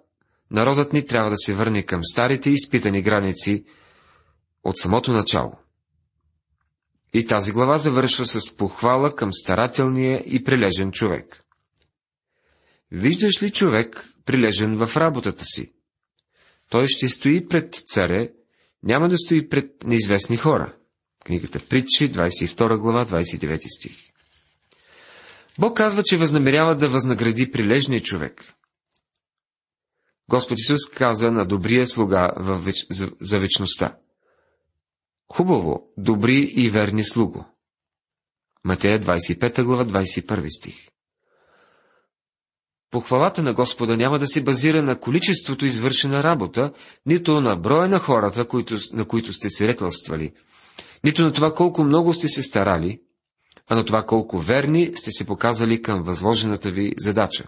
народът 0.52 0.94
ни 0.94 1.06
трябва 1.06 1.30
да 1.30 1.38
се 1.38 1.54
върне 1.54 1.84
към 1.84 2.04
старите 2.04 2.50
изпитани 2.50 3.02
граници 3.02 3.66
от 4.64 4.78
самото 4.78 5.12
начало. 5.12 5.60
И 7.14 7.26
тази 7.26 7.52
глава 7.52 7.78
завършва 7.78 8.26
с 8.26 8.56
похвала 8.56 9.16
към 9.16 9.34
старателния 9.34 10.24
и 10.26 10.44
прилежен 10.44 10.92
човек. 10.92 11.44
Виждаш 12.92 13.44
ли 13.44 13.52
човек 13.52 14.10
прилежен 14.26 14.86
в 14.86 14.98
работата 14.98 15.46
си? 15.46 15.74
Той 16.70 16.88
ще 16.88 17.08
стои 17.08 17.48
пред 17.48 17.74
царе, 17.74 18.30
няма 18.84 19.10
да 19.10 19.18
стои 19.18 19.50
пред 19.50 19.84
неизвестни 19.84 20.38
хора. 20.38 20.76
Книгата 21.26 21.60
Притчи, 21.70 22.12
22 22.12 22.78
глава, 22.78 23.06
29 23.06 23.78
стих. 23.78 24.14
Бог 25.60 25.78
казва, 25.78 26.04
че 26.04 26.18
възнамерява 26.18 26.76
да 26.76 26.90
възнагради 26.90 27.52
прилежния 27.52 28.02
човек. 28.02 28.54
Господ 30.30 30.60
Исус 30.60 30.90
каза 30.90 31.32
на 31.32 31.46
добрия 31.46 31.88
слуга 31.88 32.32
веч... 32.38 32.76
за, 33.20 33.40
вечността. 33.40 33.98
Хубаво, 35.34 35.94
добри 35.98 36.52
и 36.56 36.70
верни 36.70 37.04
слуго. 37.04 37.46
Матея 38.64 39.00
25 39.00 39.64
глава, 39.64 39.86
21 39.86 40.58
стих. 40.60 40.93
Похвалата 42.94 43.44
на 43.44 43.54
Господа 43.54 43.98
няма 43.98 44.20
да 44.20 44.28
се 44.28 44.44
базира 44.44 44.84
на 44.84 45.00
количеството 45.00 45.66
извършена 45.66 46.24
работа, 46.24 46.72
нито 47.06 47.42
на 47.42 47.56
броя 47.56 47.90
на 47.90 48.00
хората, 48.00 48.48
които, 48.48 48.78
на 48.94 49.06
които 49.06 49.34
сте 49.34 49.50
свидетелствали, 49.50 50.32
нито 51.04 51.24
на 51.24 51.34
това 51.34 51.54
колко 51.54 51.84
много 51.84 52.14
сте 52.14 52.28
се 52.28 52.44
старали, 52.44 53.02
а 53.68 53.76
на 53.76 53.86
това 53.86 54.04
колко 54.04 54.40
верни 54.40 54.92
сте 54.96 55.12
се 55.12 55.26
показали 55.26 55.82
към 55.82 56.04
възложената 56.04 56.72
ви 56.72 56.94
задача. 56.98 57.48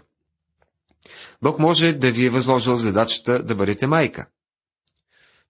Бог 1.42 1.58
може 1.58 1.92
да 1.92 2.10
ви 2.10 2.26
е 2.26 2.30
възложил 2.30 2.76
задачата 2.76 3.42
да 3.42 3.54
бъдете 3.54 3.86
майка. 3.86 4.26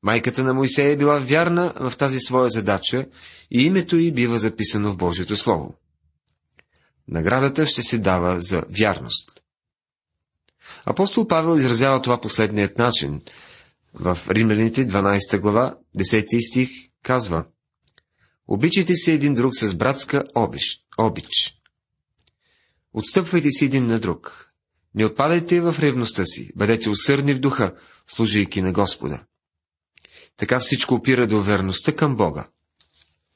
Майката 0.03 0.45
на 0.45 0.55
Моисея 0.55 0.93
е 0.93 0.97
била 0.97 1.19
вярна 1.19 1.75
в 1.81 1.97
тази 1.97 2.19
своя 2.19 2.51
задача 2.51 3.07
и 3.51 3.63
името 3.63 3.97
й 3.97 4.13
бива 4.13 4.39
записано 4.39 4.93
в 4.93 4.97
Божието 4.97 5.37
Слово. 5.37 5.75
Наградата 7.09 7.67
ще 7.67 7.83
се 7.83 7.99
дава 7.99 8.41
за 8.41 8.63
вярност. 8.79 9.46
Апостол 10.85 11.27
Павел 11.27 11.59
изразява 11.61 12.03
това 12.03 12.21
последният 12.21 12.79
начин. 12.79 13.23
В 13.95 14.19
Римляните 14.31 14.87
12 14.87 15.41
глава, 15.41 15.77
10 15.99 16.49
стих 16.51 16.69
казва 17.03 17.45
Обичайте 18.49 18.95
се 18.95 19.13
един 19.13 19.35
друг 19.35 19.55
с 19.55 19.75
братска 19.75 20.25
обич. 20.35 20.63
обич. 20.99 21.57
Отстъпвайте 22.95 23.51
си 23.51 23.65
един 23.65 23.87
на 23.87 23.99
друг. 23.99 24.53
Не 24.95 25.05
отпадайте 25.05 25.61
в 25.61 25.77
ревността 25.79 26.25
си, 26.25 26.51
бъдете 26.57 26.91
усърдни 26.91 27.35
в 27.35 27.41
духа, 27.41 27.75
служейки 28.07 28.63
на 28.63 28.73
Господа. 28.73 29.25
Така 30.37 30.61
всичко 30.61 30.95
опира 30.95 31.27
до 31.27 31.43
верността 31.43 31.97
към 31.97 32.17
Бога. 32.17 32.49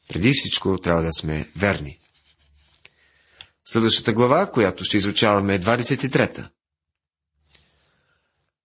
Преди 0.08 0.32
всичко 0.32 0.78
трябва 0.78 1.02
да 1.02 1.12
сме 1.12 1.48
верни. 1.56 1.98
Следващата 3.64 4.12
глава, 4.12 4.50
която 4.50 4.84
ще 4.84 4.96
изучаваме 4.96 5.54
е 5.54 5.60
23-та. 5.60 6.50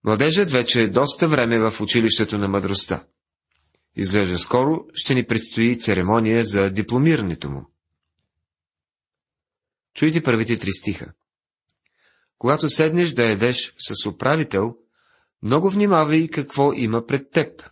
Младежът 0.06 0.50
вече 0.50 0.82
е 0.82 0.88
доста 0.88 1.28
време 1.28 1.70
в 1.70 1.80
училището 1.80 2.38
на 2.38 2.48
мъдростта. 2.48 3.06
Изглежда 3.96 4.38
скоро 4.38 4.84
ще 4.94 5.14
ни 5.14 5.26
предстои 5.26 5.78
церемония 5.78 6.44
за 6.44 6.70
дипломирането 6.70 7.50
му. 7.50 7.70
Чуйте 9.94 10.22
първите 10.22 10.58
три 10.58 10.72
стиха. 10.72 11.12
Когато 12.38 12.68
седнеш 12.68 13.12
да 13.12 13.30
едеш 13.30 13.74
с 13.78 14.06
управител, 14.06 14.76
много 15.42 15.70
внимавай 15.70 16.28
какво 16.28 16.72
има 16.72 17.06
пред 17.06 17.30
теб 17.30 17.62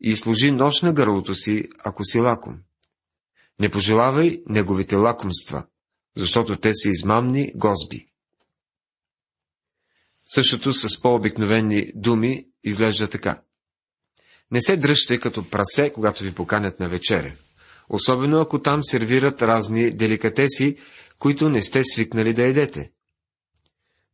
и 0.00 0.16
служи 0.16 0.50
нож 0.50 0.82
на 0.82 0.92
гърлото 0.92 1.34
си, 1.34 1.68
ако 1.84 2.04
си 2.04 2.20
лаком. 2.20 2.58
Не 3.60 3.70
пожелавай 3.70 4.42
неговите 4.46 4.96
лакомства, 4.96 5.66
защото 6.16 6.56
те 6.56 6.74
са 6.74 6.88
измамни 6.88 7.52
гозби. 7.54 8.11
Същото 10.24 10.72
с 10.72 11.00
по-обикновени 11.00 11.92
думи 11.94 12.44
изглежда 12.64 13.08
така. 13.08 13.42
Не 14.50 14.62
се 14.62 14.76
дръжте 14.76 15.20
като 15.20 15.50
прасе, 15.50 15.92
когато 15.92 16.24
ви 16.24 16.34
поканят 16.34 16.80
на 16.80 16.88
вечеря, 16.88 17.32
особено 17.88 18.40
ако 18.40 18.58
там 18.58 18.84
сервират 18.84 19.42
разни 19.42 19.90
деликатеси, 19.90 20.76
които 21.18 21.48
не 21.48 21.62
сте 21.62 21.84
свикнали 21.84 22.34
да 22.34 22.42
едете. 22.42 22.90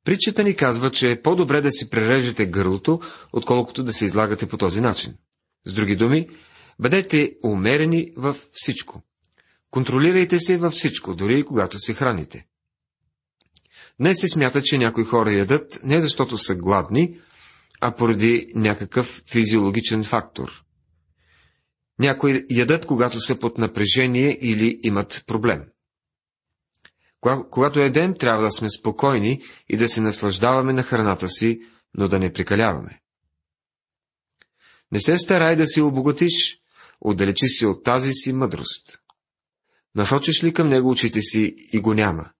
Притчата 0.05 0.45
ни 0.45 0.57
казва, 0.57 0.91
че 0.91 1.11
е 1.11 1.23
по-добре 1.23 1.61
да 1.61 1.71
си 1.71 1.91
прережете 1.91 2.47
гърлото, 2.47 3.01
отколкото 3.33 3.83
да 3.83 3.93
се 3.93 4.05
излагате 4.05 4.49
по 4.49 4.57
този 4.57 4.81
начин. 4.81 5.15
С 5.67 5.73
други 5.73 5.97
думи, 5.97 6.29
бъдете 6.79 7.37
умерени 7.45 8.13
във 8.17 8.49
всичко. 8.53 9.03
Контролирайте 9.71 10.39
се 10.39 10.57
във 10.57 10.73
всичко, 10.73 11.15
дори 11.15 11.39
и 11.39 11.45
когато 11.45 11.79
се 11.79 11.95
храните. 11.95 12.47
Днес 14.01 14.21
се 14.21 14.29
смята, 14.29 14.63
че 14.63 14.79
някои 14.79 15.05
хора 15.05 15.33
ядат 15.33 15.81
не 15.83 16.01
защото 16.01 16.39
са 16.39 16.55
гладни, 16.55 17.21
а 17.81 17.95
поради 17.95 18.53
някакъв 18.55 19.23
физиологичен 19.31 20.05
фактор. 20.05 20.65
Някои 21.99 22.47
ядат, 22.51 22.87
когато 22.87 23.21
са 23.21 23.39
под 23.39 23.59
напрежение 23.59 24.39
или 24.41 24.81
имат 24.83 25.25
проблем. 25.27 25.65
Когато 27.51 27.81
едем, 27.81 28.15
трябва 28.19 28.43
да 28.43 28.51
сме 28.51 28.71
спокойни 28.71 29.43
и 29.69 29.77
да 29.77 29.89
се 29.89 30.01
наслаждаваме 30.01 30.73
на 30.73 30.83
храната 30.83 31.29
си, 31.29 31.61
но 31.95 32.09
да 32.09 32.19
не 32.19 32.33
прикаляваме. 32.33 33.01
Не 34.93 35.01
се 35.01 35.19
старай 35.19 35.57
да 35.57 35.67
си 35.67 35.81
обогатиш, 35.81 36.61
отдалечи 37.01 37.49
си 37.49 37.67
от 37.67 37.85
тази 37.85 38.13
си 38.13 38.33
мъдрост. 38.33 38.99
Насочиш 39.95 40.45
ли 40.45 40.55
към 40.55 40.69
него 40.69 40.91
очите 40.91 41.21
си 41.21 41.55
и 41.73 41.81
го 41.81 41.95
няма, 41.95 42.31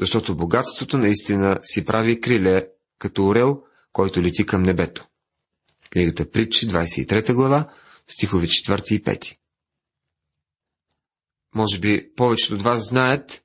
защото 0.00 0.36
богатството 0.36 0.98
наистина 0.98 1.58
си 1.62 1.84
прави 1.84 2.20
криле, 2.20 2.68
като 2.98 3.26
орел, 3.26 3.62
който 3.92 4.22
лети 4.22 4.46
към 4.46 4.62
небето. 4.62 5.06
Книгата 5.90 6.30
Притчи, 6.30 6.68
23 6.68 7.34
глава, 7.34 7.72
стихови 8.08 8.46
4 8.46 8.92
и 8.92 9.02
5. 9.04 9.36
Може 11.54 11.78
би 11.78 12.12
повечето 12.16 12.54
от 12.54 12.62
вас 12.62 12.88
знаят, 12.88 13.44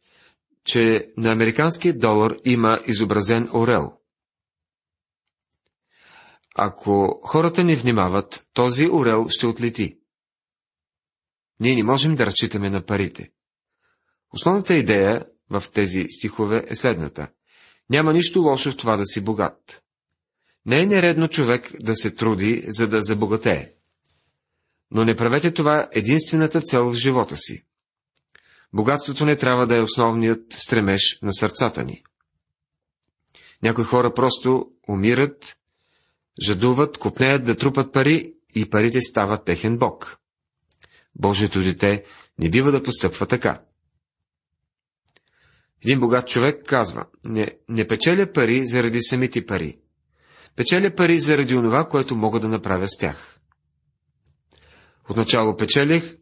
че 0.64 1.14
на 1.18 1.32
американския 1.32 1.98
долар 1.98 2.36
има 2.46 2.80
изобразен 2.88 3.50
орел. 3.54 3.98
Ако 6.56 7.22
хората 7.24 7.64
не 7.64 7.76
внимават, 7.76 8.48
този 8.54 8.90
орел 8.92 9.26
ще 9.30 9.48
отлети. 9.48 10.00
Ние 11.60 11.76
не 11.76 11.84
можем 11.84 12.16
да 12.16 12.26
разчитаме 12.26 12.70
на 12.70 12.86
парите. 12.86 13.32
Основната 14.34 14.76
идея 14.76 15.26
в 15.50 15.64
тези 15.74 16.06
стихове 16.10 16.66
е 16.68 16.76
следната. 16.76 17.28
Няма 17.90 18.14
нищо 18.14 18.42
лошо 18.42 18.72
в 18.72 18.78
това 18.78 18.98
да 18.98 19.06
си 19.06 19.24
богат. 19.24 19.84
Не 20.66 20.82
е 20.82 20.86
нередно 20.86 21.28
човек 21.28 21.72
да 21.80 21.96
се 21.96 22.12
труди, 22.12 22.64
за 22.68 22.88
да 22.88 23.04
забогатее. 23.04 23.72
Но 24.92 25.06
не 25.06 25.16
правете 25.16 25.52
това 25.52 25.90
единствената 25.92 26.62
цел 26.62 26.92
в 26.92 26.96
живота 26.96 27.38
си. 27.38 27.66
Богатството 28.74 29.26
не 29.26 29.36
трябва 29.36 29.68
да 29.68 29.78
е 29.78 29.82
основният 29.82 30.54
стремеж 30.54 31.20
на 31.22 31.34
сърцата 31.34 31.84
ни. 31.84 32.04
Някои 33.64 33.84
хора 33.84 34.14
просто 34.14 34.72
умират, 34.90 35.58
жадуват, 36.42 36.98
купнеят 36.98 37.44
да 37.44 37.58
трупат 37.58 37.94
пари 37.94 38.34
и 38.56 38.70
парите 38.70 39.02
стават 39.02 39.46
техен 39.46 39.78
бог. 39.78 40.18
Божието 41.16 41.64
дете 41.64 42.04
не 42.40 42.50
бива 42.50 42.72
да 42.72 42.84
постъпва 42.84 43.26
така. 43.26 43.62
Един 45.84 46.00
богат 46.00 46.28
човек 46.28 46.64
казва, 46.68 47.06
не, 47.26 47.58
не 47.70 47.88
печеля 47.88 48.32
пари 48.34 48.66
заради 48.66 49.02
самите 49.02 49.46
пари. 49.46 49.78
Печеля 50.56 50.96
пари 50.96 51.20
заради 51.20 51.56
онова, 51.56 51.88
което 51.90 52.16
мога 52.16 52.40
да 52.40 52.50
направя 52.50 52.88
с 52.88 52.98
тях. 52.98 53.40
Отначало 55.10 55.58
печелих, 55.58 56.16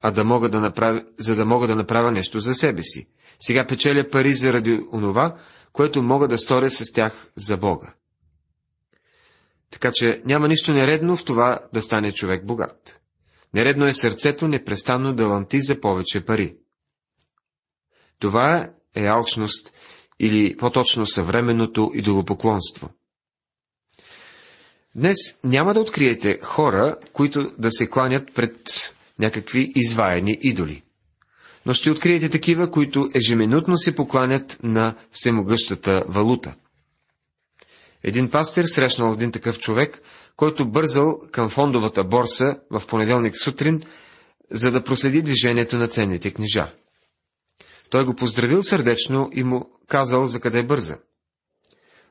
а 0.00 0.10
да 0.10 0.24
мога 0.24 0.48
да 0.48 0.60
направя, 0.60 1.04
за 1.18 1.36
да 1.36 1.44
мога 1.44 1.66
да 1.66 1.76
направя 1.76 2.10
нещо 2.10 2.40
за 2.40 2.54
себе 2.54 2.82
си. 2.82 3.08
Сега 3.40 3.66
печеля 3.66 4.10
пари 4.10 4.34
заради 4.34 4.80
онова, 4.92 5.38
което 5.72 6.02
мога 6.02 6.28
да 6.28 6.38
сторя 6.38 6.70
с 6.70 6.92
тях 6.92 7.30
за 7.36 7.56
Бога. 7.56 7.94
Така 9.70 9.90
че 9.94 10.22
няма 10.24 10.48
нищо 10.48 10.72
нередно 10.72 11.16
в 11.16 11.24
това 11.24 11.60
да 11.72 11.82
стане 11.82 12.12
човек 12.12 12.46
богат. 12.46 13.00
Нередно 13.54 13.86
е 13.86 13.92
сърцето 13.92 14.48
непрестанно 14.48 15.14
да 15.14 15.26
ламти 15.26 15.60
за 15.62 15.80
повече 15.80 16.24
пари. 16.24 16.56
Това 18.20 18.70
е 18.94 19.06
алчност 19.06 19.72
или 20.20 20.56
по-точно 20.56 21.06
съвременното 21.06 21.90
идолопоклонство. 21.94 22.90
Днес 24.94 25.16
няма 25.44 25.74
да 25.74 25.80
откриете 25.80 26.38
хора, 26.42 26.96
които 27.12 27.50
да 27.58 27.72
се 27.72 27.90
кланят 27.90 28.34
пред 28.34 28.54
някакви 29.18 29.72
изваяни 29.74 30.38
идоли. 30.40 30.82
Но 31.66 31.72
ще 31.72 31.90
откриете 31.90 32.28
такива, 32.28 32.70
които 32.70 33.08
ежеминутно 33.14 33.78
се 33.78 33.94
покланят 33.94 34.58
на 34.62 34.94
всемогъщата 35.12 36.04
валута. 36.08 36.54
Един 38.02 38.30
пастир 38.30 38.64
срещнал 38.64 39.12
един 39.12 39.32
такъв 39.32 39.58
човек, 39.58 40.02
който 40.36 40.70
бързал 40.70 41.18
към 41.32 41.50
фондовата 41.50 42.04
борса 42.04 42.56
в 42.70 42.82
понеделник 42.86 43.36
сутрин, 43.36 43.82
за 44.50 44.70
да 44.70 44.84
проследи 44.84 45.22
движението 45.22 45.76
на 45.76 45.88
ценните 45.88 46.30
книжа. 46.30 46.72
Той 47.90 48.04
го 48.04 48.14
поздравил 48.14 48.62
сърдечно 48.62 49.30
и 49.32 49.42
му 49.42 49.70
казал 49.86 50.26
за 50.26 50.40
къде 50.40 50.62
бърза. 50.62 50.98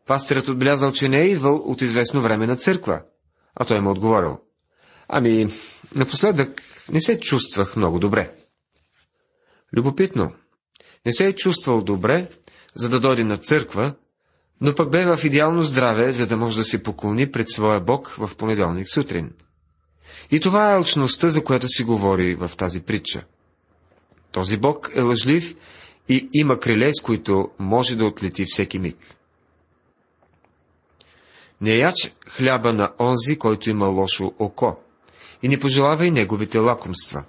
Пастирът 0.08 0.48
отбелязал, 0.48 0.92
че 0.92 1.10
не 1.10 1.22
е 1.22 1.30
идвал 1.30 1.56
от 1.56 1.82
известно 1.82 2.22
време 2.22 2.48
на 2.48 2.56
църква, 2.56 3.02
а 3.56 3.66
той 3.66 3.82
му 3.82 3.92
отговорил. 3.92 4.40
Ами, 5.08 5.48
напоследък 5.96 6.62
не 6.92 7.02
се 7.02 7.20
чувствах 7.20 7.76
много 7.76 8.00
добре. 8.00 8.32
Любопитно. 9.74 10.34
Не 11.06 11.14
се 11.14 11.28
е 11.28 11.34
чувствал 11.34 11.82
добре, 11.82 12.28
за 12.76 12.90
да 12.90 13.00
дойде 13.00 13.24
на 13.24 13.38
църква, 13.38 13.94
но 14.62 14.76
пък 14.76 14.92
бе 14.92 15.06
в 15.06 15.24
идеално 15.24 15.64
здраве, 15.64 16.14
за 16.14 16.28
да 16.28 16.38
може 16.38 16.58
да 16.58 16.64
се 16.64 16.84
поклони 16.84 17.32
пред 17.32 17.50
своя 17.50 17.80
Бог 17.80 18.16
в 18.18 18.36
понеделник 18.36 18.90
сутрин. 18.90 19.32
И 20.32 20.40
това 20.40 20.72
е 20.72 20.76
алчността, 20.76 21.30
за 21.30 21.44
която 21.44 21.68
си 21.68 21.84
говори 21.84 22.36
в 22.36 22.52
тази 22.58 22.82
притча. 22.82 23.24
Този 24.32 24.58
Бог 24.58 24.92
е 24.96 25.02
лъжлив 25.02 25.56
и 26.10 26.30
има 26.34 26.60
криле, 26.60 26.94
с 26.94 27.02
които 27.02 27.50
може 27.60 27.96
да 27.96 28.06
отлети 28.06 28.46
всеки 28.48 28.80
миг. 28.80 29.16
Не 31.62 31.76
яч 31.76 32.16
хляба 32.28 32.74
на 32.74 32.94
онзи, 33.00 33.38
който 33.40 33.70
има 33.70 33.88
лошо 33.88 34.34
око, 34.40 34.78
и 35.44 35.48
не 35.48 35.60
пожелавай 35.60 36.12
неговите 36.12 36.58
лакомства. 36.58 37.24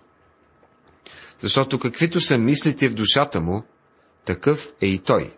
Защото 1.39 1.79
каквито 1.79 2.21
са 2.21 2.39
мислите 2.39 2.89
в 2.89 2.95
душата 2.95 3.41
му, 3.41 3.63
такъв 4.25 4.73
е 4.81 4.87
и 4.87 4.99
той. 4.99 5.35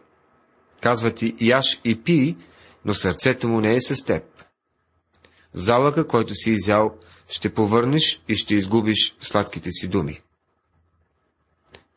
Казва 0.81 1.11
ти, 1.11 1.37
яш 1.41 1.81
и 1.85 2.03
пи, 2.03 2.37
но 2.85 2.95
сърцето 2.95 3.49
му 3.49 3.61
не 3.61 3.75
е 3.75 3.81
с 3.81 4.05
теб. 4.05 4.25
Залъка, 5.53 6.07
който 6.07 6.35
си 6.35 6.51
изял, 6.51 6.99
ще 7.29 7.55
повърнеш 7.55 8.23
и 8.29 8.37
ще 8.37 8.55
изгубиш 8.55 9.17
сладките 9.21 9.71
си 9.73 9.89
думи. 9.89 10.21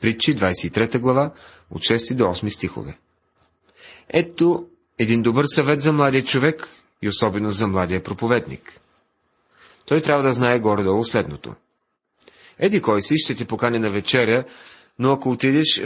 Притчи 0.05 0.35
23 0.35 0.99
глава, 0.99 1.31
от 1.71 1.81
6 1.81 2.15
до 2.15 2.23
8 2.23 2.49
стихове. 2.49 2.97
Ето 4.09 4.65
един 4.99 5.21
добър 5.21 5.45
съвет 5.47 5.81
за 5.81 5.91
младия 5.91 6.23
човек 6.23 6.67
и 7.01 7.09
особено 7.09 7.51
за 7.51 7.67
младия 7.67 8.03
проповедник. 8.03 8.79
Той 9.85 10.01
трябва 10.01 10.23
да 10.23 10.33
знае 10.33 10.59
горе-долу 10.59 11.03
следното. 11.03 11.55
Еди 12.59 12.81
кой 12.81 13.01
си 13.01 13.17
ще 13.17 13.35
ти 13.35 13.45
покани 13.45 13.79
на 13.79 13.89
вечеря, 13.89 14.43
но 14.99 15.11
ако 15.11 15.29
отидеш, 15.29 15.81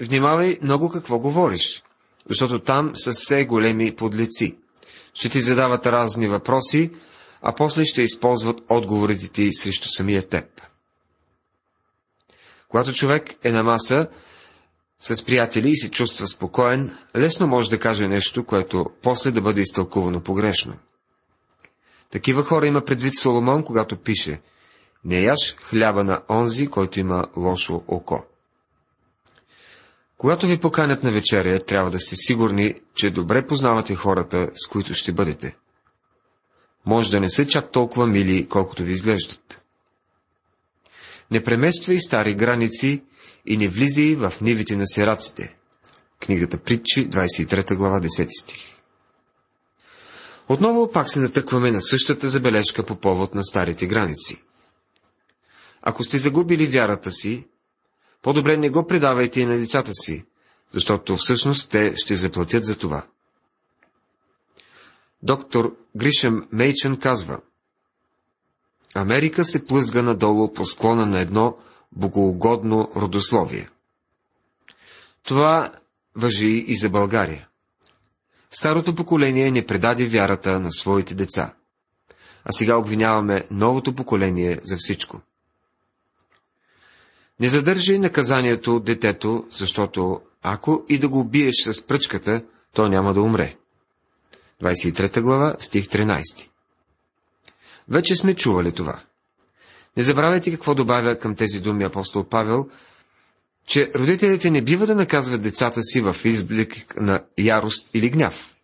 внимавай 0.00 0.58
много 0.62 0.90
какво 0.90 1.18
говориш, 1.18 1.82
защото 2.28 2.58
там 2.58 2.92
са 2.94 3.10
все 3.10 3.44
големи 3.44 3.96
подлеци. 3.96 4.56
Ще 5.14 5.28
ти 5.28 5.40
задават 5.40 5.86
разни 5.86 6.28
въпроси, 6.28 6.90
а 7.42 7.54
после 7.54 7.84
ще 7.84 8.02
използват 8.02 8.60
отговорите 8.68 9.28
ти 9.28 9.54
срещу 9.54 9.88
самия 9.88 10.28
теб. 10.28 10.44
Когато 12.68 12.92
човек 12.92 13.34
е 13.44 13.52
на 13.52 13.62
маса 13.62 14.08
с 15.00 15.24
приятели 15.24 15.70
и 15.70 15.76
се 15.76 15.90
чувства 15.90 16.26
спокоен, 16.26 16.96
лесно 17.16 17.46
може 17.46 17.70
да 17.70 17.80
каже 17.80 18.08
нещо, 18.08 18.44
което 18.44 18.86
после 19.02 19.30
да 19.30 19.40
бъде 19.40 19.60
изтълкувано 19.60 20.20
погрешно. 20.20 20.78
Такива 22.10 22.44
хора 22.44 22.66
има 22.66 22.84
предвид 22.84 23.18
Соломон, 23.18 23.64
когато 23.64 23.96
пише 23.96 24.40
«Не 25.04 25.20
яш 25.20 25.56
хляба 25.56 26.04
на 26.04 26.20
онзи, 26.30 26.66
който 26.66 27.00
има 27.00 27.26
лошо 27.36 27.84
око». 27.88 28.24
Когато 30.18 30.46
ви 30.46 30.58
поканят 30.58 31.02
на 31.02 31.10
вечеря, 31.10 31.60
трябва 31.60 31.90
да 31.90 32.00
сте 32.00 32.16
сигурни, 32.16 32.74
че 32.94 33.10
добре 33.10 33.46
познавате 33.46 33.94
хората, 33.94 34.48
с 34.54 34.68
които 34.68 34.94
ще 34.94 35.12
бъдете. 35.12 35.56
Може 36.86 37.10
да 37.10 37.20
не 37.20 37.28
са 37.28 37.46
чак 37.46 37.72
толкова 37.72 38.06
мили, 38.06 38.48
колкото 38.48 38.82
ви 38.82 38.92
изглеждат. 38.92 39.62
Не 41.30 41.44
премествай 41.44 42.00
стари 42.00 42.34
граници 42.34 43.02
и 43.46 43.56
не 43.56 43.68
влизай 43.68 44.14
в 44.14 44.32
нивите 44.40 44.76
на 44.76 44.86
сираците. 44.86 45.56
Книгата 46.20 46.58
Притчи, 46.58 47.10
23 47.10 47.76
глава, 47.76 48.00
10 48.00 48.42
стих. 48.42 48.78
Отново 50.48 50.92
пак 50.92 51.08
се 51.08 51.20
натъкваме 51.20 51.70
на 51.70 51.82
същата 51.82 52.28
забележка 52.28 52.86
по 52.86 52.96
повод 52.96 53.34
на 53.34 53.44
старите 53.44 53.86
граници. 53.86 54.42
Ако 55.82 56.04
сте 56.04 56.18
загубили 56.18 56.66
вярата 56.66 57.10
си, 57.10 57.46
по-добре 58.22 58.56
не 58.56 58.70
го 58.70 58.86
предавайте 58.86 59.40
и 59.40 59.46
на 59.46 59.58
децата 59.58 59.94
си, 59.94 60.24
защото 60.70 61.16
всъщност 61.16 61.70
те 61.70 61.94
ще 61.96 62.14
заплатят 62.14 62.64
за 62.64 62.78
това. 62.78 63.06
Доктор 65.22 65.76
Гришем 65.96 66.48
Мейчън 66.52 67.00
казва, 67.00 67.40
Америка 69.00 69.44
се 69.44 69.66
плъзга 69.66 70.02
надолу 70.02 70.52
по 70.52 70.64
склона 70.64 71.06
на 71.06 71.20
едно 71.20 71.56
богоугодно 71.92 72.90
родословие. 72.96 73.68
Това 75.22 75.72
въжи 76.14 76.64
и 76.66 76.76
за 76.76 76.90
България. 76.90 77.48
Старото 78.50 78.94
поколение 78.94 79.50
не 79.50 79.66
предаде 79.66 80.06
вярата 80.06 80.60
на 80.60 80.72
своите 80.72 81.14
деца, 81.14 81.54
а 82.44 82.52
сега 82.52 82.76
обвиняваме 82.76 83.46
новото 83.50 83.94
поколение 83.94 84.60
за 84.64 84.76
всичко. 84.78 85.20
Не 87.40 87.48
задържи 87.48 87.98
наказанието 87.98 88.76
от 88.76 88.84
детето, 88.84 89.46
защото 89.50 90.20
ако 90.42 90.84
и 90.88 90.98
да 90.98 91.08
го 91.08 91.20
убиеш 91.20 91.54
с 91.64 91.82
пръчката, 91.86 92.44
то 92.74 92.88
няма 92.88 93.14
да 93.14 93.22
умре. 93.22 93.56
23 94.62 95.20
глава, 95.20 95.56
стих 95.60 95.86
13 95.86 96.47
Вече 97.88 98.16
сме 98.16 98.34
чували 98.34 98.72
това. 98.72 99.02
Не 99.96 100.02
забравяйте 100.02 100.50
какво 100.50 100.74
добавя 100.74 101.18
към 101.18 101.34
тези 101.34 101.60
думи 101.60 101.84
апостол 101.84 102.24
Павел, 102.28 102.68
че 103.66 103.90
родителите 103.94 104.50
не 104.50 104.62
бива 104.62 104.86
да 104.86 104.94
наказват 104.94 105.42
децата 105.42 105.82
си 105.82 106.00
в 106.00 106.16
изблик 106.24 106.94
на 106.96 107.24
ярост 107.38 107.90
или 107.94 108.10
гняв, 108.10 108.56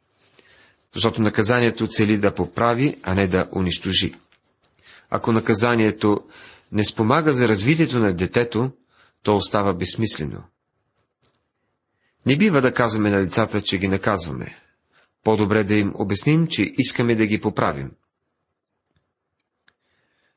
защото 0.95 1.23
наказанието 1.23 1.87
цели 1.87 2.19
да 2.19 2.35
поправи, 2.35 2.97
а 3.03 3.15
не 3.15 3.27
да 3.27 3.49
унищожи. 3.57 4.15
Ако 5.11 5.33
наказанието 5.33 6.21
не 6.73 6.85
спомага 6.85 7.33
за 7.33 7.49
развитието 7.49 7.99
на 7.99 8.13
детето, 8.13 8.71
то 9.23 9.37
остава 9.37 9.75
безсмислено. 9.75 10.43
Не 12.27 12.37
бива 12.37 12.61
да 12.61 12.75
казваме 12.75 13.11
на 13.11 13.21
децата, 13.21 13.61
че 13.61 13.79
ги 13.79 13.89
наказваме. 13.89 14.57
По-добре 15.25 15.65
да 15.65 15.75
им 15.75 15.93
обясним, 15.95 16.47
че 16.47 16.63
искаме 16.79 17.15
да 17.15 17.27
ги 17.27 17.41
поправим. 17.41 17.91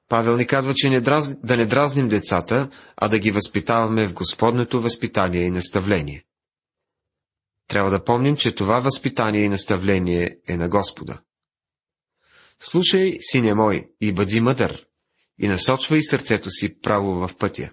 Павел 0.09 0.37
ни 0.37 0.47
казва, 0.47 0.73
че 0.75 0.89
не 0.89 1.01
драз... 1.01 1.35
да 1.43 1.57
не 1.57 1.65
дразним 1.65 2.07
децата, 2.07 2.69
а 2.97 3.07
да 3.07 3.19
ги 3.19 3.31
възпитаваме 3.31 4.07
в 4.07 4.13
Господното 4.13 4.81
възпитание 4.81 5.43
и 5.43 5.49
наставление. 5.49 6.23
Трябва 7.67 7.89
да 7.89 8.03
помним, 8.03 8.35
че 8.35 8.55
това 8.55 8.79
възпитание 8.79 9.43
и 9.43 9.49
наставление 9.49 10.37
е 10.47 10.57
на 10.57 10.69
Господа. 10.69 11.21
Слушай, 12.59 13.17
сине 13.19 13.53
мой, 13.53 13.89
и 14.01 14.13
бъди 14.13 14.41
мъдър, 14.41 14.85
и 15.39 15.47
насочвай 15.47 16.01
сърцето 16.01 16.49
си 16.49 16.79
право 16.79 17.13
в 17.13 17.35
пътя. 17.37 17.71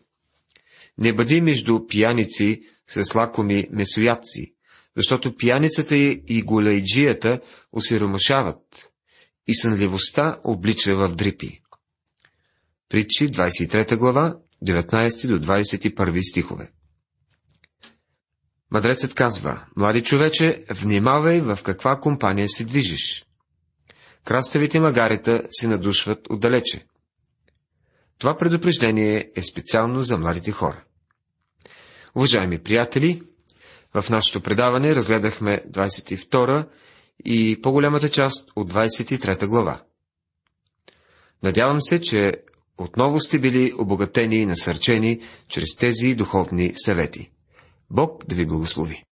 Не 0.99 1.12
бъди 1.12 1.40
между 1.40 1.87
пияници 1.87 2.62
с 2.87 3.14
лакоми 3.14 3.68
месоядци, 3.70 4.55
защото 4.97 5.37
пияницата 5.37 5.97
и 5.97 6.42
голайджията 6.42 7.40
осиромашават, 7.73 8.90
и 9.47 9.55
сънливостта 9.55 10.40
облича 10.44 10.97
в 10.97 11.14
дрипи. 11.14 11.61
Притчи, 12.94 13.28
23 13.28 13.96
глава, 13.96 14.38
19 14.66 15.28
до 15.28 15.46
21 15.46 16.30
стихове. 16.30 16.70
Мъдрецът 18.70 19.14
казва, 19.14 19.66
млади 19.76 20.02
човече, 20.02 20.64
внимавай 20.70 21.40
в 21.40 21.59
каква 21.64 22.00
компания 22.00 22.48
се 22.48 22.64
движиш. 22.64 23.26
Краставите 24.24 24.80
магарита 24.80 25.42
се 25.50 25.68
надушват 25.68 26.30
отдалече. 26.30 26.87
Това 28.18 28.37
предупреждение 28.37 29.30
е 29.37 29.42
специално 29.42 30.02
за 30.02 30.18
младите 30.18 30.52
хора. 30.52 30.85
Уважаеми 32.14 32.59
приятели, 32.59 33.22
в 33.94 34.11
нашето 34.11 34.40
предаване 34.40 34.94
разгледахме 34.94 35.64
22 35.70 36.68
и 37.24 37.61
по-голямата 37.62 38.11
част 38.11 38.50
от 38.57 38.72
23 38.72 39.46
глава. 39.46 39.83
Надявам 41.42 41.83
се, 41.83 42.00
че 42.00 42.33
отново 42.78 43.20
сте 43.20 43.38
били 43.38 43.72
обогатени 43.78 44.37
и 44.37 44.46
насърчени 44.46 45.20
чрез 45.48 45.76
тези 45.76 46.14
духовни 46.14 46.72
съвети. 46.84 47.30
Бог 47.90 48.24
да 48.26 48.34
ви 48.34 48.46
благослови! 48.46 49.04